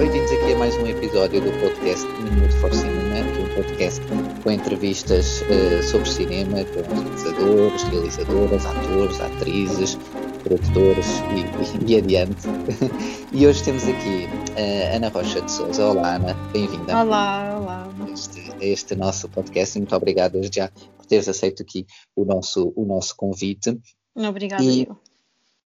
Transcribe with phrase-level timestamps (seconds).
[0.00, 4.00] bem-vindos aqui a mais um episódio do podcast Minuto for Cinema, um podcast
[4.42, 9.98] com entrevistas uh, sobre cinema, com realizadores, realizadoras, atores, atrizes,
[10.42, 11.06] produtores
[11.36, 12.48] e, e, e adiante.
[13.30, 15.84] e hoje temos aqui uh, Ana Rocha de Souza.
[15.84, 16.98] Olá, Ana, bem-vinda.
[16.98, 17.88] Olá, olá.
[18.10, 21.84] Este, este nosso podcast e muito obrigado desde já por teres aceito aqui
[22.16, 23.78] o nosso, o nosso convite.
[24.16, 24.96] Obrigada, e, eu.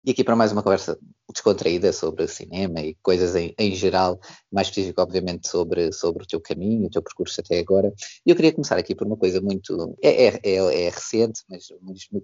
[0.03, 0.99] E aqui para mais uma conversa
[1.35, 4.19] descontraída sobre cinema e coisas em, em, geral,
[4.51, 7.93] mais específico, obviamente, sobre, sobre o teu caminho, o teu percurso até agora.
[8.25, 9.95] E eu queria começar aqui por uma coisa muito.
[10.01, 11.67] É, é, é, é recente, mas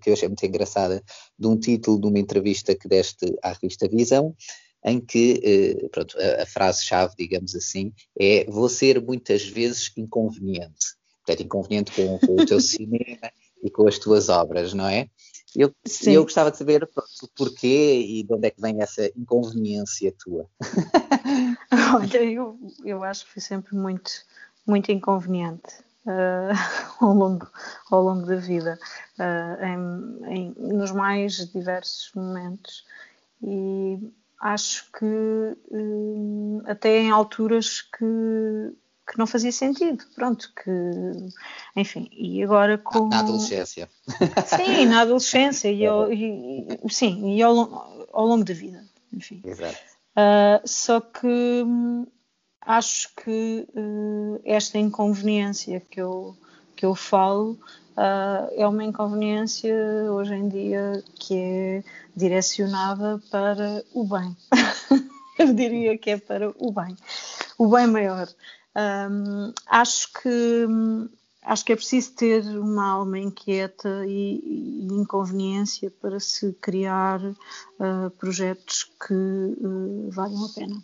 [0.02, 1.03] que eu achei muito engraçada,
[1.38, 4.33] de um título de uma entrevista que deste à revista Visão,
[4.83, 10.95] em que, eh, pronto, a, a frase-chave, digamos assim, é vou ser muitas vezes inconveniente.
[11.23, 13.31] Portanto, inconveniente com, com o teu cinema
[13.63, 15.08] e com as tuas obras, não é?
[15.55, 15.73] Eu,
[16.05, 20.13] eu gostava de saber pronto, o porquê e de onde é que vem essa inconveniência
[20.17, 20.47] tua.
[21.95, 24.11] Olha, eu, eu acho que fui sempre muito,
[24.66, 25.73] muito inconveniente
[26.05, 26.55] uh,
[27.03, 27.47] ao, longo,
[27.89, 28.80] ao longo da vida,
[29.19, 32.86] uh, em, em, nos mais diversos momentos.
[33.43, 33.99] E
[34.39, 38.73] acho que uh, até em alturas que
[39.12, 40.72] que não fazia sentido, pronto, que,
[41.76, 43.09] enfim, e agora com...
[43.09, 43.90] Na adolescência.
[44.45, 49.42] Sim, na adolescência e, ao, e sim, e ao, ao, longo da vida, enfim.
[49.44, 49.78] Exato.
[50.12, 52.08] Uh, só que hum,
[52.62, 56.34] acho que uh, esta inconveniência que eu,
[56.73, 57.59] que eu falo
[57.98, 59.76] uh, é uma inconveniência
[60.09, 61.84] hoje em dia que é
[62.16, 64.38] direcionada para o bem.
[65.38, 66.95] eu diria que é para o bem,
[67.58, 68.30] o bem maior.
[68.75, 70.67] Um, acho que
[71.44, 78.09] acho que é preciso ter uma alma inquieta e, e inconveniência para se criar uh,
[78.17, 80.82] projetos que uh, valham a pena.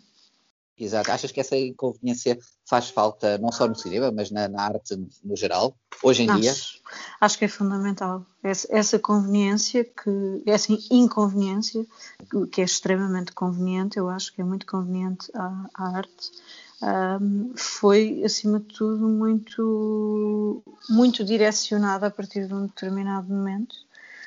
[0.78, 1.10] Exato.
[1.10, 5.36] Achas que essa inconveniência faz falta não só no cinema, mas na, na arte no
[5.36, 6.54] geral, hoje em acho, dia?
[7.20, 8.24] Acho que é fundamental.
[8.42, 11.84] Essa, essa conveniência, que, essa inconveniência,
[12.52, 16.30] que é extremamente conveniente, eu acho que é muito conveniente à, à arte,
[16.80, 23.74] um, foi, acima de tudo, muito, muito direcionada a partir de um determinado momento.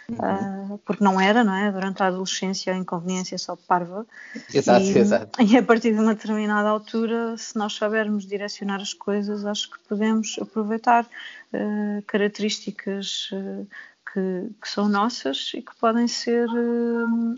[0.09, 0.73] Uhum.
[0.73, 1.71] Uh, porque não era, não é?
[1.71, 4.05] Durante a adolescência a inconveniência só parva.
[4.53, 5.41] Exato, e, exato.
[5.41, 9.79] E a partir de uma determinada altura, se nós soubermos direcionar as coisas, acho que
[9.87, 13.65] podemos aproveitar uh, características uh,
[14.11, 16.49] que, que, são nossas e que podem ser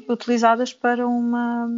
[0.09, 1.69] utilizadas para uma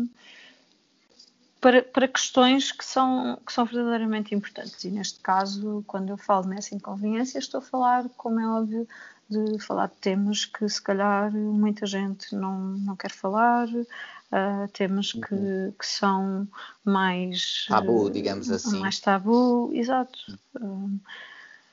[1.65, 4.83] para, para questões que são, que são verdadeiramente importantes.
[4.83, 8.87] E neste caso, quando eu falo nessa inconveniência, estou a falar, como é óbvio,
[9.27, 15.13] de falar de temas que se calhar muita gente não, não quer falar, uh, temas
[15.13, 15.73] que, uhum.
[15.79, 16.47] que são
[16.83, 18.79] mais tabu, digamos assim.
[18.79, 20.37] Mais tabu, exato.
[20.61, 20.99] Uh,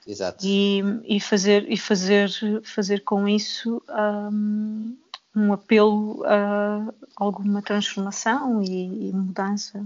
[0.06, 0.42] exato.
[0.42, 2.30] E, e, fazer, e fazer,
[2.64, 4.96] fazer com isso um,
[5.34, 9.84] um apelo a alguma transformação e, e mudança.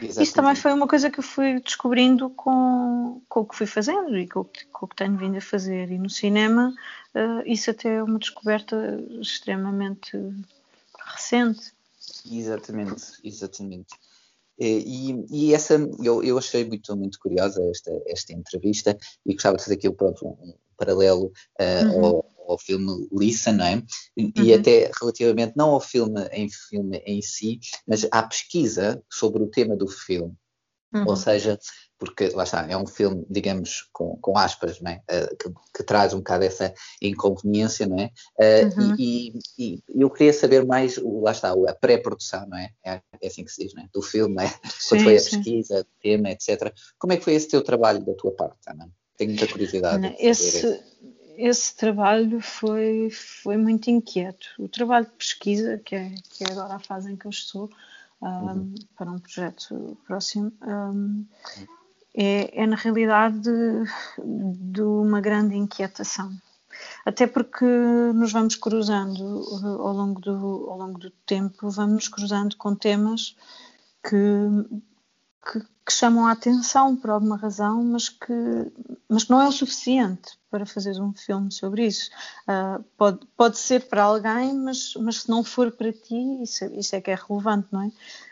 [0.00, 0.22] Exatamente.
[0.22, 4.16] Isso também foi uma coisa que eu fui descobrindo com, com o que fui fazendo
[4.18, 5.90] e com, com o que tenho vindo a fazer.
[5.90, 6.74] E no cinema,
[7.14, 8.76] uh, isso até é uma descoberta
[9.20, 10.18] extremamente
[11.14, 11.72] recente.
[12.30, 13.94] Exatamente, exatamente.
[14.58, 19.64] E, e essa eu, eu achei muito, muito curiosa esta, esta entrevista e gostava de
[19.64, 21.26] fazer aqui pronto, um paralelo
[21.60, 22.04] uh, uhum.
[22.04, 23.82] ao, ao filme Lisa, não é?
[24.16, 24.54] E, uhum.
[24.58, 29.76] até relativamente, não ao filme em, filme em si, mas à pesquisa sobre o tema
[29.76, 30.34] do filme.
[30.94, 31.04] Uhum.
[31.08, 31.58] Ou seja,
[31.98, 35.02] porque lá está, é um filme, digamos, com, com aspas, não é?
[35.10, 36.72] Uh, que, que, traz um bocado essa
[37.02, 38.10] inconveniência, não é?
[38.38, 38.96] Uh, uhum.
[38.98, 42.70] e, e, e, eu queria saber mais, lá está, a pré-produção, não é?
[42.84, 43.00] é?
[43.20, 43.26] é?
[43.26, 43.88] assim que se diz, não é?
[43.92, 44.48] Do filme, não é?
[44.48, 46.72] Sim, Quando foi a pesquisa, o tema, etc.
[46.98, 48.88] Como é que foi esse teu trabalho da tua parte, Ana?
[49.16, 50.14] Tenho muita curiosidade.
[50.18, 50.82] Esse,
[51.36, 54.48] esse trabalho foi, foi muito inquieto.
[54.58, 57.70] O trabalho de pesquisa, que é, que é agora a fase em que eu estou,
[58.20, 58.74] um, uhum.
[58.96, 61.24] para um projeto próximo, um,
[62.14, 63.84] é, é, na realidade de,
[64.72, 66.30] de, uma grande inquietação.
[67.04, 69.44] Até porque nos vamos cruzando
[69.80, 73.36] ao longo do, ao longo do tempo, vamos cruzando com temas
[74.02, 74.16] que
[75.52, 78.32] que, que, chamam a atenção por alguma razão, mas que,
[79.08, 82.10] mas que não é o suficiente para fazer um filme sobre isso.
[82.48, 86.96] Uh, pode, pode ser para alguém, mas, mas se não for para ti, isso, isso
[86.96, 87.86] é que é relevante, não é?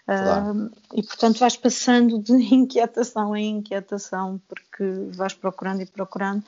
[0.07, 4.85] Uh, E portanto vais passando de inquietação em inquietação, porque
[5.15, 6.45] vais procurando e procurando,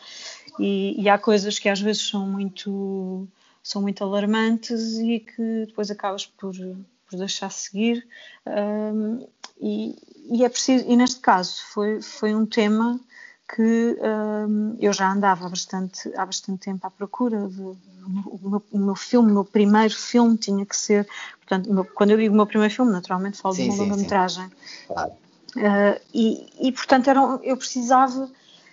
[0.59, 3.27] e, e há coisas que às vezes são muito,
[3.63, 6.53] são muito alarmantes e que depois acabas por,
[7.09, 8.07] por deixar seguir.
[8.47, 9.27] Uh,
[9.61, 9.97] e,
[10.31, 13.01] e é preciso, e neste caso foi, foi um tema
[13.55, 13.97] que
[14.49, 17.49] um, eu já andava há bastante, há bastante tempo à procura.
[17.49, 21.07] De, o, meu, o, meu, filme, o meu primeiro filme tinha que ser.
[21.39, 24.51] Portanto, meu, quando eu digo o meu primeiro filme, naturalmente falo sim, de uma longa-metragem.
[24.87, 25.13] Claro.
[25.57, 28.31] Uh, e, e, portanto, era, eu precisava.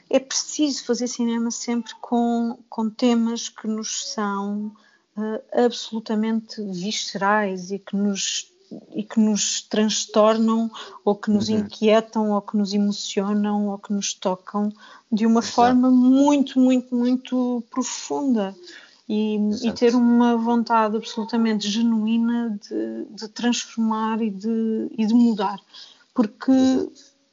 [0.10, 4.72] É preciso fazer cinema sempre com, com temas que nos são
[5.18, 8.53] uh, absolutamente viscerais e que nos
[8.94, 10.70] e que nos transtornam
[11.04, 11.60] ou que nos uhum.
[11.60, 14.72] inquietam ou que nos emocionam ou que nos tocam
[15.12, 15.56] de uma Exato.
[15.56, 18.56] forma muito, muito, muito profunda
[19.08, 25.60] e, e, ter uma vontade absolutamente genuína de, de transformar e de, e de mudar.
[26.14, 26.90] Porque,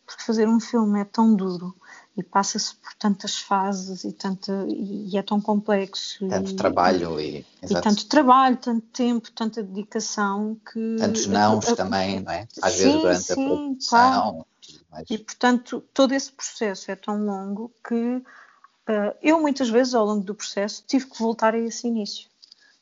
[0.07, 1.75] porque fazer um filme é tão duro
[2.21, 6.29] e passa-se por tantas fases e, tanta, e é tão complexo.
[6.29, 10.97] Tanto e, trabalho e, e, tanto trabalho, tanto tempo, tanta dedicação que.
[10.99, 12.47] Tantos nãos a, também, não é?
[12.63, 14.47] Às sim, vezes durante sim, a produção.
[14.91, 15.07] Claro.
[15.09, 20.25] E portanto, todo esse processo é tão longo que uh, eu muitas vezes ao longo
[20.25, 22.29] do processo tive que voltar a esse início.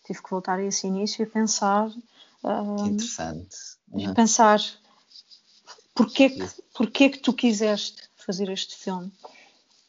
[0.04, 1.88] Tive que voltar a esse início e pensar.
[2.42, 3.56] Uh, interessante.
[3.96, 4.60] E pensar
[5.94, 9.10] porquê que, porquê que tu quiseste fazer este filme?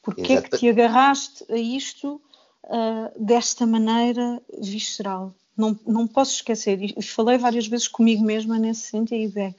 [0.02, 2.22] Porquê é que te agarraste a isto
[2.64, 5.36] uh, desta maneira visceral?
[5.58, 9.54] Não, não posso esquecer, e falei várias vezes comigo mesma nesse sentido, é,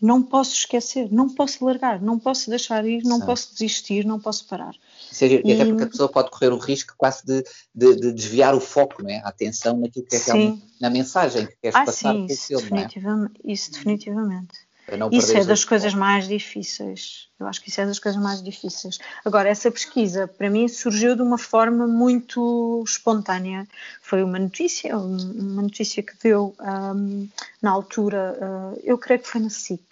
[0.00, 3.26] não posso esquecer, não posso largar, não posso deixar ir, não Sim.
[3.26, 4.74] posso desistir, não posso parar.
[5.10, 7.44] Seja, e, até porque a pessoa pode correr o risco quase de,
[7.74, 9.18] de, de desviar o foco, não é?
[9.18, 12.62] a atenção naquilo que é realmente na mensagem que queres ah, passar sim, pelo filme.
[12.62, 13.52] Definitivamente, é?
[13.52, 14.71] Isso definitivamente.
[15.10, 17.28] Isso é das coisas mais difíceis.
[17.38, 18.98] Eu acho que isso é das coisas mais difíceis.
[19.24, 23.66] Agora, essa pesquisa, para mim, surgiu de uma forma muito espontânea.
[24.00, 27.28] Foi uma notícia, uma notícia que deu um,
[27.60, 29.82] na altura, uh, eu creio que foi na SIC,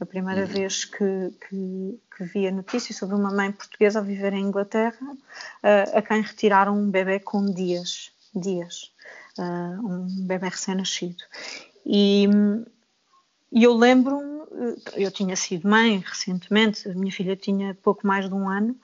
[0.00, 0.46] a primeira uhum.
[0.46, 5.06] vez que, que, que, vi a notícia sobre uma mãe portuguesa a viver em Inglaterra,
[5.12, 8.92] uh, a quem retiraram um bebê com dias, dias,
[9.38, 11.22] uh, um bebê recém-nascido.
[11.84, 12.28] E,
[13.52, 14.35] e eu lembro-me
[14.94, 18.76] eu tinha sido mãe recentemente, a minha filha tinha pouco mais de um ano,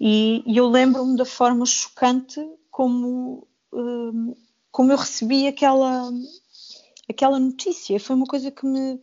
[0.00, 2.40] e, e eu lembro-me da forma chocante
[2.70, 4.34] como, um,
[4.70, 6.10] como eu recebi aquela,
[7.10, 7.98] aquela notícia.
[7.98, 9.00] Foi uma coisa que me,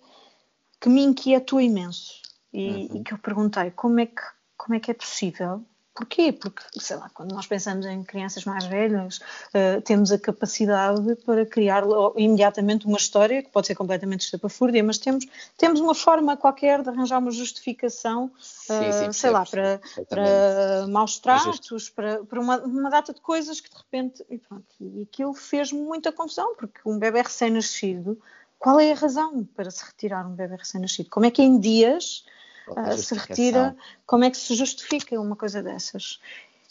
[0.79, 2.21] que me inquietou imenso.
[2.53, 2.89] E, uhum.
[2.95, 4.21] e que eu perguntei como é que,
[4.55, 6.33] como é que é possível Porquê?
[6.33, 11.45] Porque, sei lá, quando nós pensamos em crianças mais velhas, uh, temos a capacidade para
[11.45, 11.85] criar
[12.17, 15.25] imediatamente uma história, que pode ser completamente estapafúrdia, mas temos,
[15.57, 20.85] temos uma forma qualquer de arranjar uma justificação, uh, sim, sim, sei lá, para, para
[20.89, 24.25] maus tratos, para, para uma, uma, data de coisas que de repente.
[24.29, 28.19] E pronto, e aquilo fez-me muita confusão, porque um bebê recém-nascido,
[28.59, 31.09] qual é a razão para se retirar um bebê recém-nascido?
[31.09, 32.25] Como é que em dias
[32.67, 33.75] uh, se retira,
[34.05, 36.19] como é que se justifica uma coisa dessas?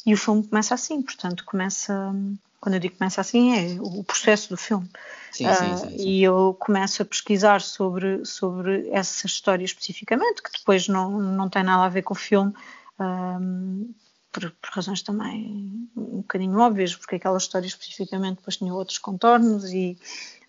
[0.07, 2.15] E o filme começa assim, portanto, começa,
[2.61, 4.89] quando eu digo começa assim, é o processo do filme.
[5.33, 10.43] Sim, uh, sim, sim, sim, E eu começo a pesquisar sobre, sobre essa história especificamente,
[10.43, 12.53] que depois não, não tem nada a ver com o filme,
[13.01, 13.93] um,
[14.31, 19.73] por, por, razões também um bocadinho óbvias, porque aquela história especificamente depois tinha outros contornos,
[19.73, 19.97] e,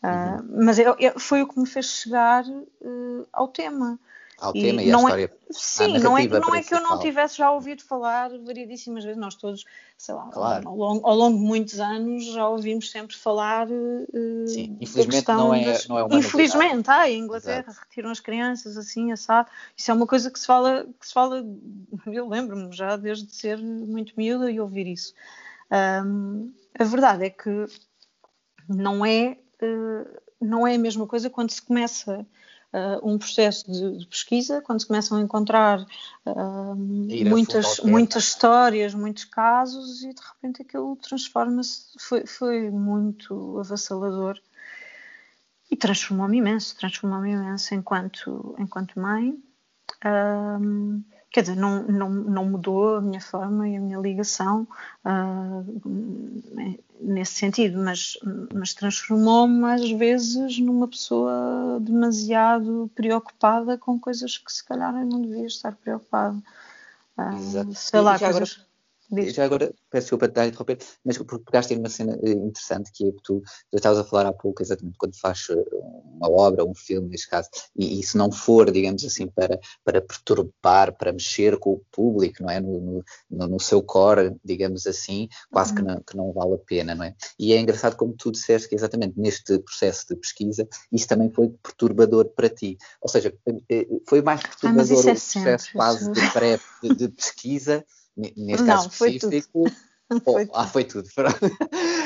[0.04, 0.66] uh, uhum.
[0.66, 3.98] mas eu, eu, foi o que me fez chegar uh, ao tema
[4.40, 5.26] ao e tema e à é- história.
[5.26, 9.20] É, sim, não é, não é que eu não tivesse já ouvido falar variedíssimas vezes,
[9.20, 9.64] nós todos,
[9.98, 10.68] sei lá, claro.
[10.68, 13.68] ao, longo, ao, longo, de muitos anos já ouvimos sempre falar.
[13.70, 15.88] Uh, sim, infelizmente não é, das...
[15.88, 17.80] não é uma Infelizmente, ah, em Inglaterra Exato.
[17.88, 19.50] retiram as crianças assim, assado.
[19.76, 21.46] Isso é uma coisa que se fala, que se fala
[22.08, 25.14] eu lembro-me já desde ser muito miúda e ouvir isso.
[25.72, 27.66] Um, a verdade é que
[28.68, 32.26] não é, uh, não é a mesma coisa quando se começa
[32.76, 35.80] uh, um processo de, de, pesquisa, quando se começam a encontrar
[36.26, 44.40] uh, muitas, muitas histórias, muitos casos, e de repente aquilo transforma-se, foi, foi muito avassalador
[45.72, 49.42] e transformou-me imenso, transformou-me imenso enquanto, enquanto mãe.
[50.04, 54.68] Um, quer dizer, não, não, não mudou a minha forma e a minha ligação
[55.06, 55.82] uh,
[57.02, 58.18] nesse sentido, mas,
[58.54, 65.22] mas transformou-me às vezes numa pessoa demasiado preocupada com coisas que se calhar eu não
[65.22, 66.38] devia estar preocupada.
[67.18, 68.66] Uh, sei lá, coisas,
[69.32, 73.08] Já agora, peço desculpa te interromper, mas porque pegaste em uma cena eh, interessante que
[73.08, 76.66] é que tu, tu estavas a falar há pouco, exatamente quando faz eh, uma obra,
[76.66, 81.14] um filme, neste caso, e, e se não for, digamos assim, para, para perturbar, para
[81.14, 82.60] mexer com o público, não é?
[82.60, 85.76] No, no, no seu core, digamos assim, quase uhum.
[85.76, 87.16] que, não, que não vale a pena, não é?
[87.38, 91.50] E é engraçado como tu disseste que exatamente neste processo de pesquisa, isso também foi
[91.50, 92.78] perturbador para ti.
[93.02, 93.34] Ou seja,
[93.70, 98.64] eh, foi mais perturbador ah, o é processo quase de pré de, de pesquisa neste
[98.64, 99.66] não, caso específico.
[100.08, 101.10] Foi oh, foi ah, foi tudo.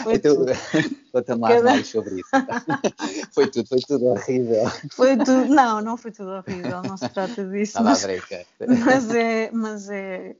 [0.03, 0.37] Foi então,
[1.11, 2.29] Conta-me lá mais sobre isso.
[3.33, 4.63] foi tudo, foi tudo horrível.
[4.91, 7.83] Foi tudo, não, não foi tudo horrível, não se trata disso.
[7.83, 8.05] mas,
[8.85, 10.33] mas é, mas é,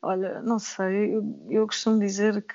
[0.00, 2.54] olha, não sei, eu, eu costumo dizer que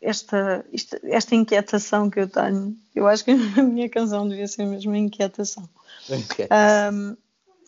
[0.00, 4.64] esta, esta, esta inquietação que eu tenho, eu acho que a minha canção devia ser
[4.64, 5.68] mesmo uma inquietação.
[6.08, 6.48] Okay.
[6.92, 7.16] Um,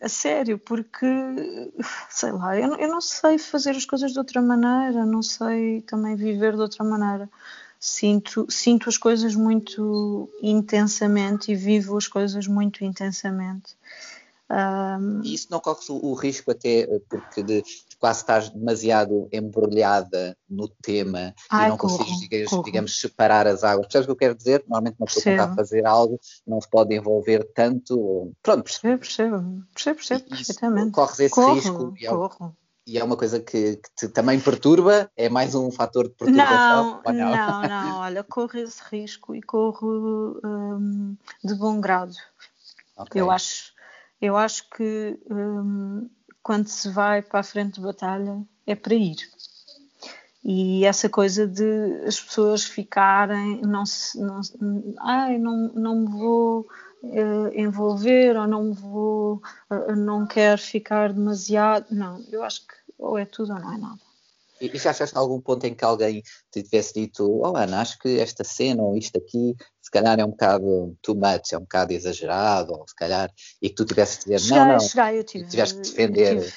[0.01, 1.05] a sério, porque
[2.09, 6.15] sei lá, eu, eu não sei fazer as coisas de outra maneira, não sei também
[6.15, 7.29] viver de outra maneira.
[7.79, 13.77] Sinto, sinto as coisas muito intensamente e vivo as coisas muito intensamente.
[14.49, 15.21] Um...
[15.23, 17.63] E isso não corre o, risco até porque de
[17.99, 23.63] quase estás demasiado embrulhada no tema Ai, e não corro, consegues, digamos, digamos, separar as
[23.63, 23.87] águas.
[23.87, 24.61] Percebes o que eu quero dizer?
[24.61, 28.31] Normalmente uma pessoa que está a fazer algo não se pode envolver tanto.
[28.41, 30.91] Pronto, percebo, percebo, percebo, percebo perfeitamente.
[30.91, 32.57] Corres esse corro, risco e é, corro.
[32.87, 35.11] e é uma coisa que, que, te também perturba?
[35.15, 37.01] É mais um fator de perturbação?
[37.05, 37.31] Não, não?
[37.31, 42.13] não, não, olha, corro esse risco e corro hum, de bom grado.
[42.97, 43.21] Okay.
[43.21, 43.77] Eu acho
[44.21, 46.09] eu acho que hum,
[46.49, 49.17] quando se vai para a frente de batalha é para ir.
[50.43, 54.41] E essa coisa de as pessoas ficarem, não se, não,
[54.99, 56.67] ai, não, não me vou
[57.03, 61.85] uh, envolver ou não me vou, uh, não quero ficar demasiado.
[61.91, 63.99] Não, eu acho que ou é tudo ou não é nada.
[64.61, 68.19] E, já achaste algum ponto em que alguém te tivesse dito, oh Ana, acho que
[68.19, 69.55] esta cena ou isto aqui
[69.89, 73.69] se calhar é um bocado too much, é um bocado exagerado, ou se calhar, e
[73.69, 76.53] que tu tivesse de dizer, cheguei, não, não, cheguei, eu tive, tiveste que defender.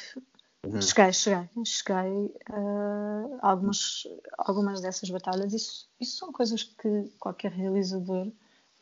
[0.66, 0.82] Uhum.
[0.82, 4.02] Cheguei, cheguei, cheguei uh, algumas,
[4.36, 8.30] algumas dessas batalhas, isso, isso são coisas que qualquer realizador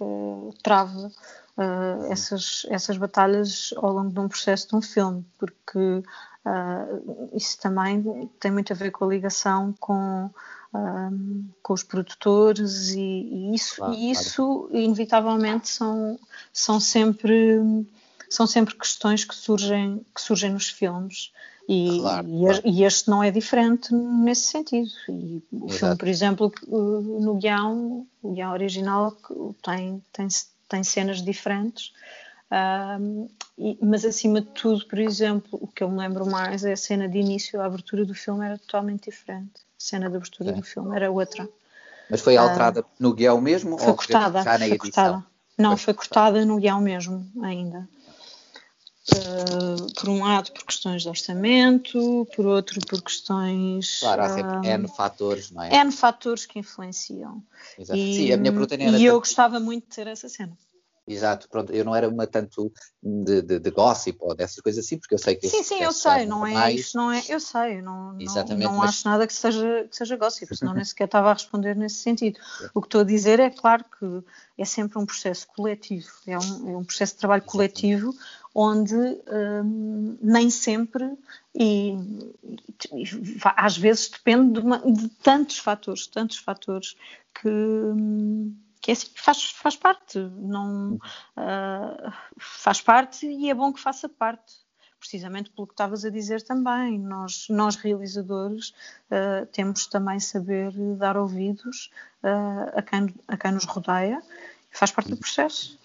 [0.01, 1.13] uh, trava
[1.57, 6.03] uh, essas, essas batalhas ao longo de um processo de um filme, porque
[6.45, 10.31] uh, isso também tem muito a ver com a ligação com,
[10.75, 14.77] um, com os produtores e, e isso, claro, e isso claro.
[14.77, 16.19] inevitavelmente são,
[16.53, 17.87] são sempre
[18.29, 21.33] são sempre questões que surgem que surgem nos filmes
[21.69, 22.63] e, claro, e, claro.
[22.65, 24.91] e, este não é diferente nesse sentido.
[25.09, 25.79] E o Exato.
[25.79, 29.17] filme, por exemplo, no guião, o guião original
[29.63, 30.27] tem, tem,
[30.69, 31.93] tem cenas diferentes,
[32.53, 36.73] um, e, mas acima de tudo, por exemplo, o que eu me lembro mais é
[36.73, 39.61] a cena de início, a abertura do filme era totalmente diferente.
[39.61, 40.53] A cena de abertura é.
[40.55, 41.49] do filme era outra.
[42.11, 43.79] Mas foi alterada uh, no guião mesmo?
[43.79, 44.43] Foi cortada.
[44.43, 45.25] Foi cortada.
[45.57, 47.89] Não, foi, foi cortada no guião mesmo ainda.
[49.13, 54.01] Uh, por um lado por questões de orçamento, por outro por questões.
[54.01, 55.75] Claro, há sempre uh, N fatores, não é?
[55.85, 57.43] N fatores que influenciam.
[57.79, 57.99] Exato.
[57.99, 60.57] E, Sim, a minha E eu gostava muito de ter essa cena.
[61.13, 64.97] Exato, pronto, eu não era uma tanto de, de, de, gossip ou dessas coisas assim,
[64.97, 65.49] porque eu sei que.
[65.49, 66.81] Sim, sim, eu sei, não é mais...
[66.81, 68.91] isso, não é, eu sei, não, Exatamente, não, não mas...
[68.91, 72.39] acho nada que seja, que seja gossip, senão nem sequer estava a responder nesse sentido.
[72.73, 74.23] O que estou a dizer é claro que
[74.57, 78.15] é sempre um processo coletivo, é um, é um processo de trabalho coletivo
[78.55, 81.17] onde hum, nem sempre
[81.55, 81.93] e,
[82.93, 83.05] e,
[83.45, 86.97] às vezes depende de, uma, de tantos fatores, tantos fatores
[87.35, 87.49] que.
[87.49, 93.81] Hum, que é assim, faz, faz parte, não uh, faz parte e é bom que
[93.81, 94.55] faça parte,
[94.99, 96.99] precisamente pelo que estavas a dizer também.
[96.99, 98.71] Nós, nós realizadores,
[99.11, 101.91] uh, temos também saber dar ouvidos
[102.23, 104.23] uh, a, quem, a quem nos rodeia,
[104.71, 105.79] faz parte do processo.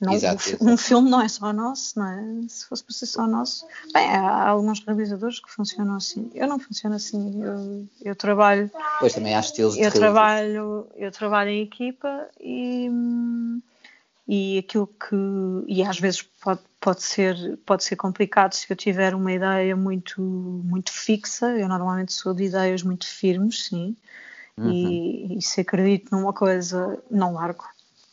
[0.00, 2.48] Não, exato, um, um filme não é só nosso, não é?
[2.48, 3.66] Se fosse para ser só nosso.
[3.92, 6.30] Bem, há alguns realizadores que funcionam assim.
[6.34, 7.42] Eu não funciono assim.
[7.42, 8.70] Eu, eu trabalho.
[9.00, 12.88] Pois também há estilos eu de trabalho Eu trabalho em equipa e,
[14.28, 15.16] e aquilo que.
[15.66, 20.22] E às vezes pode, pode, ser, pode ser complicado se eu tiver uma ideia muito,
[20.22, 21.46] muito fixa.
[21.58, 23.96] Eu normalmente sou de ideias muito firmes, sim.
[24.56, 24.70] Uhum.
[24.70, 27.64] E, e se acredito numa coisa, não largo.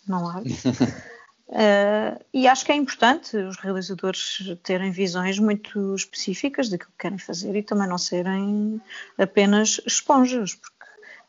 [0.07, 0.49] Não largo.
[1.47, 7.19] Uh, e acho que é importante os realizadores terem visões muito específicas daquilo que querem
[7.19, 8.81] fazer e também não serem
[9.17, 10.73] apenas esponjas, porque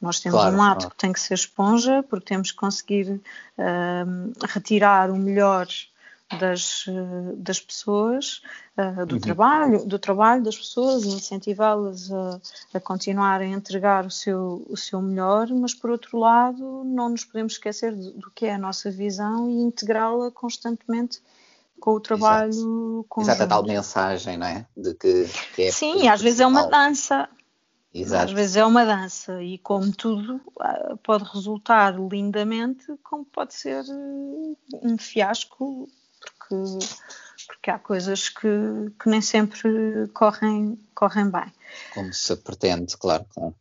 [0.00, 0.90] nós temos claro, um lado claro.
[0.90, 3.20] que tem que ser esponja, porque temos que conseguir
[3.58, 5.66] uh, retirar o melhor
[6.38, 6.85] das,
[7.37, 8.42] das pessoas,
[9.06, 9.21] do uhum.
[9.21, 12.40] trabalho, do trabalho das pessoas, incentivá-las a,
[12.75, 17.25] a, continuar a entregar o seu, o seu melhor, mas por outro lado não nos
[17.25, 21.23] podemos esquecer do, do que é a nossa visão e integrá-la constantemente
[21.78, 23.06] com o trabalho Exato.
[23.09, 23.30] conjunto.
[23.30, 24.66] Exato, a tal mensagem, não é?
[24.76, 27.28] De que, que é Sim, às vezes é uma dança.
[27.95, 28.25] Exato.
[28.25, 33.85] Às vezes é uma dança e como tudo ah, pode resultar lindamente, como pode ser
[33.88, 35.88] eh, um fiasco,
[36.49, 36.87] porque,
[37.47, 38.49] porque há coisas que,
[39.00, 41.53] que nem sempre correm, correm bem.
[41.95, 43.55] Como se pretende, claro, claro.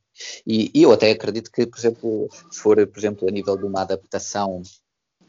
[0.48, 3.66] E, e, eu até acredito que, por exemplo, se for, por exemplo, a nível de
[3.66, 4.62] uma adaptação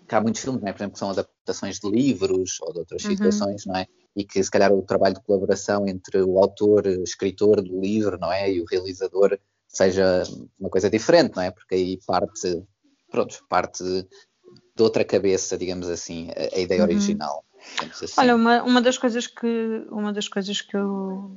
[0.07, 0.73] que há muitos filmes, não é?
[0.73, 3.11] por exemplo, que são adaptações de livros ou de outras uhum.
[3.11, 3.87] situações, não é?
[4.15, 8.33] E que se calhar o trabalho de colaboração entre o autor, escritor do livro, não
[8.33, 8.51] é?
[8.51, 9.37] E o realizador
[9.67, 10.23] seja
[10.59, 11.51] uma coisa diferente, não é?
[11.51, 12.63] Porque aí parte,
[13.11, 13.83] pronto, parte
[14.76, 16.88] de outra cabeça, digamos assim, a, a ideia uhum.
[16.88, 17.45] original.
[17.90, 18.06] Assim.
[18.18, 21.37] Olha, uma, uma das coisas que uma das coisas que eu,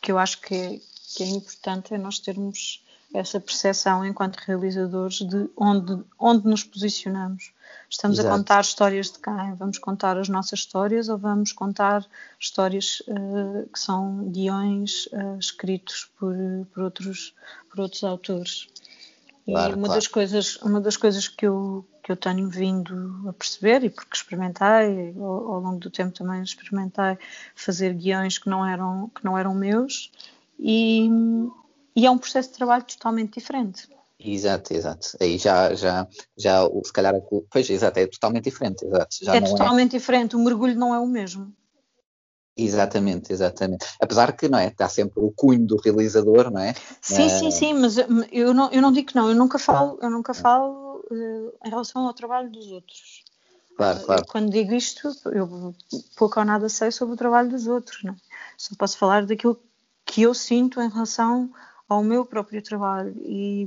[0.00, 0.78] que eu acho que é,
[1.16, 7.52] que é importante é nós termos essa percepção enquanto realizadores de onde, onde nos posicionamos.
[7.88, 8.34] Estamos Exato.
[8.34, 9.54] a contar histórias de quem?
[9.54, 12.04] Vamos contar as nossas histórias ou vamos contar
[12.38, 16.34] histórias uh, que são guiões uh, escritos por,
[16.72, 17.34] por, outros,
[17.70, 18.68] por outros autores?
[19.46, 19.94] Claro, e uma, claro.
[19.94, 24.16] das coisas, uma das coisas que eu, que eu tenho vindo a perceber, e porque
[24.16, 27.16] experimentei, ao, ao longo do tempo também experimentei
[27.54, 30.10] fazer guiões que não eram, que não eram meus,
[30.58, 31.08] e,
[31.94, 33.88] e é um processo de trabalho totalmente diferente.
[34.18, 35.16] Exato, exato.
[35.20, 37.14] Aí já, já, já, se calhar,
[37.48, 39.16] pois, exato, é totalmente diferente, exato.
[39.22, 39.98] Já é, é totalmente é...
[39.98, 41.54] diferente, o mergulho não é o mesmo.
[42.56, 43.84] Exatamente, exatamente.
[44.00, 46.74] Apesar que, não é, está sempre o cunho do realizador, não é?
[47.02, 47.96] Sim, sim, sim, mas
[48.32, 51.68] eu não, eu não digo que não, eu nunca falo, eu nunca falo uh, em
[51.68, 53.24] relação ao trabalho dos outros.
[53.76, 54.22] Claro, claro.
[54.22, 55.74] Eu, quando digo isto, eu
[56.16, 58.16] pouco ou nada sei sobre o trabalho dos outros, não é?
[58.56, 59.60] Só posso falar daquilo
[60.06, 61.52] que eu sinto em relação
[61.86, 63.66] ao meu próprio trabalho e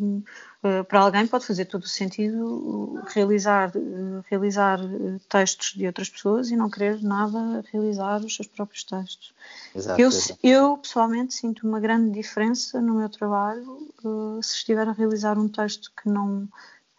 [0.88, 6.52] para alguém pode fazer todo o sentido realizar, uh, realizar eh, textos de outras pessoas
[6.52, 9.34] e não querer nada realizar os seus próprios textos.
[9.74, 10.40] Exato, eu, exato.
[10.44, 13.88] eu pessoalmente sinto uma grande diferença no meu trabalho
[14.42, 16.48] se estiver a realizar um texto que não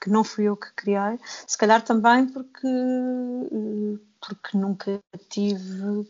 [0.00, 2.66] que não fui eu que criei, se calhar também porque
[4.18, 6.08] porque nunca tive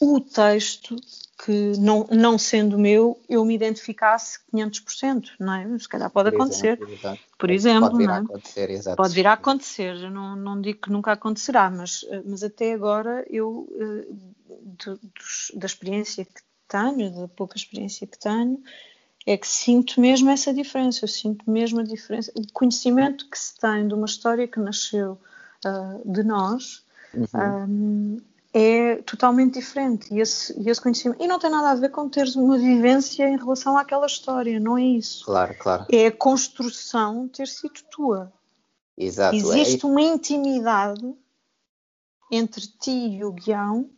[0.00, 0.96] o texto
[1.44, 5.78] que, não, não sendo meu, eu me identificasse 500%, não é?
[5.78, 6.80] Se calhar pode por acontecer.
[6.82, 8.18] Exemplo, por exemplo, pode vir a é?
[8.18, 8.96] acontecer, exato.
[8.96, 13.24] Pode vir a acontecer, eu não, não digo que nunca acontecerá, mas, mas até agora
[13.28, 14.06] eu, eh,
[14.62, 15.00] do,
[15.54, 18.62] da experiência que tenho, da pouca experiência que tenho,
[19.26, 23.58] é que sinto mesmo essa diferença, eu sinto mesmo a diferença, o conhecimento que se
[23.58, 25.18] tem de uma história que nasceu
[25.64, 26.84] uh, de nós,
[27.14, 27.26] uhum.
[27.68, 28.16] um,
[28.52, 30.12] é totalmente diferente.
[30.12, 31.22] E esse, e esse conhecimento.
[31.22, 34.76] E não tem nada a ver com teres uma vivência em relação àquela história, não
[34.76, 35.24] é isso.
[35.24, 35.86] Claro, claro.
[35.90, 38.32] É a construção ter sido tua.
[38.96, 39.36] Exato.
[39.36, 39.88] Existe é...
[39.88, 41.14] uma intimidade
[42.30, 43.88] entre ti e o guião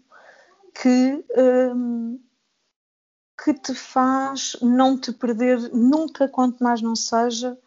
[0.75, 2.19] que, hum,
[3.43, 7.59] que te faz não te perder nunca, quanto mais não seja,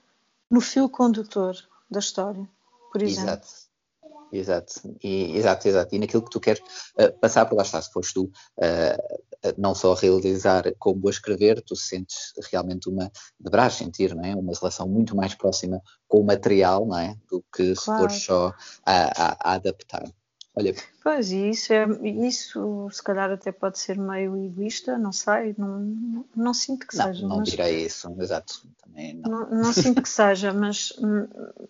[0.50, 1.56] no fio condutor
[1.90, 2.48] da história,
[2.92, 3.30] por exemplo.
[3.30, 3.65] Exato.
[4.32, 5.96] Exato, e, exato, exato.
[5.96, 6.62] E naquilo que tu queres
[7.00, 11.62] uh, passar por lá está, se fores tu uh, não só realizar como a escrever,
[11.62, 14.36] tu sentes realmente uma, deverás sentir, não é?
[14.36, 17.16] Uma relação muito mais próxima com o material, não é?
[17.30, 17.76] Do que claro.
[17.76, 18.54] se fores só
[18.86, 20.04] a, a, a adaptar.
[20.56, 20.74] Olha.
[21.04, 26.26] Pois, e isso, é, isso se calhar até pode ser meio egoísta, não sei, não,
[26.34, 27.28] não sinto que não, seja.
[27.28, 27.50] Não mas...
[27.50, 28.66] direi isso, exato.
[28.82, 29.32] Também não.
[29.32, 30.94] Não, não sinto que seja, mas.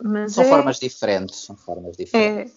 [0.02, 2.54] mas são é, formas diferentes, são formas diferentes.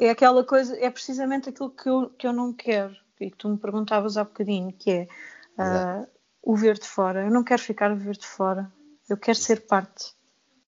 [0.00, 3.36] É, é aquela coisa, é precisamente aquilo que eu, que eu não quero, e que
[3.38, 5.08] tu me perguntavas há bocadinho, que é
[5.58, 6.06] uh,
[6.42, 7.24] o ver de fora.
[7.24, 8.70] Eu não quero ficar a ver de fora,
[9.08, 10.12] eu quero ser parte.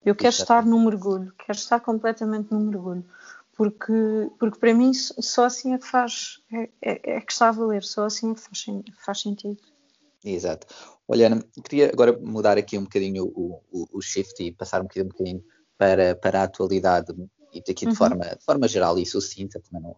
[0.06, 0.44] Eu quero Exato.
[0.44, 3.06] estar no mergulho, quero estar completamente no mergulho
[3.56, 3.94] porque,
[4.39, 7.84] porque para mim só assim é que faz, é, é, é que está a valer,
[7.84, 8.66] só assim é que faz,
[9.06, 9.58] faz sentido.
[10.24, 10.68] Exato.
[11.08, 14.84] Olha, Ana, queria agora mudar aqui um bocadinho o, o, o shift e passar um
[14.84, 15.44] bocadinho, um bocadinho
[15.78, 17.13] para, para a atualidade
[17.54, 17.96] e aqui de, uhum.
[17.96, 19.96] forma, de forma geral e sucinta, também não,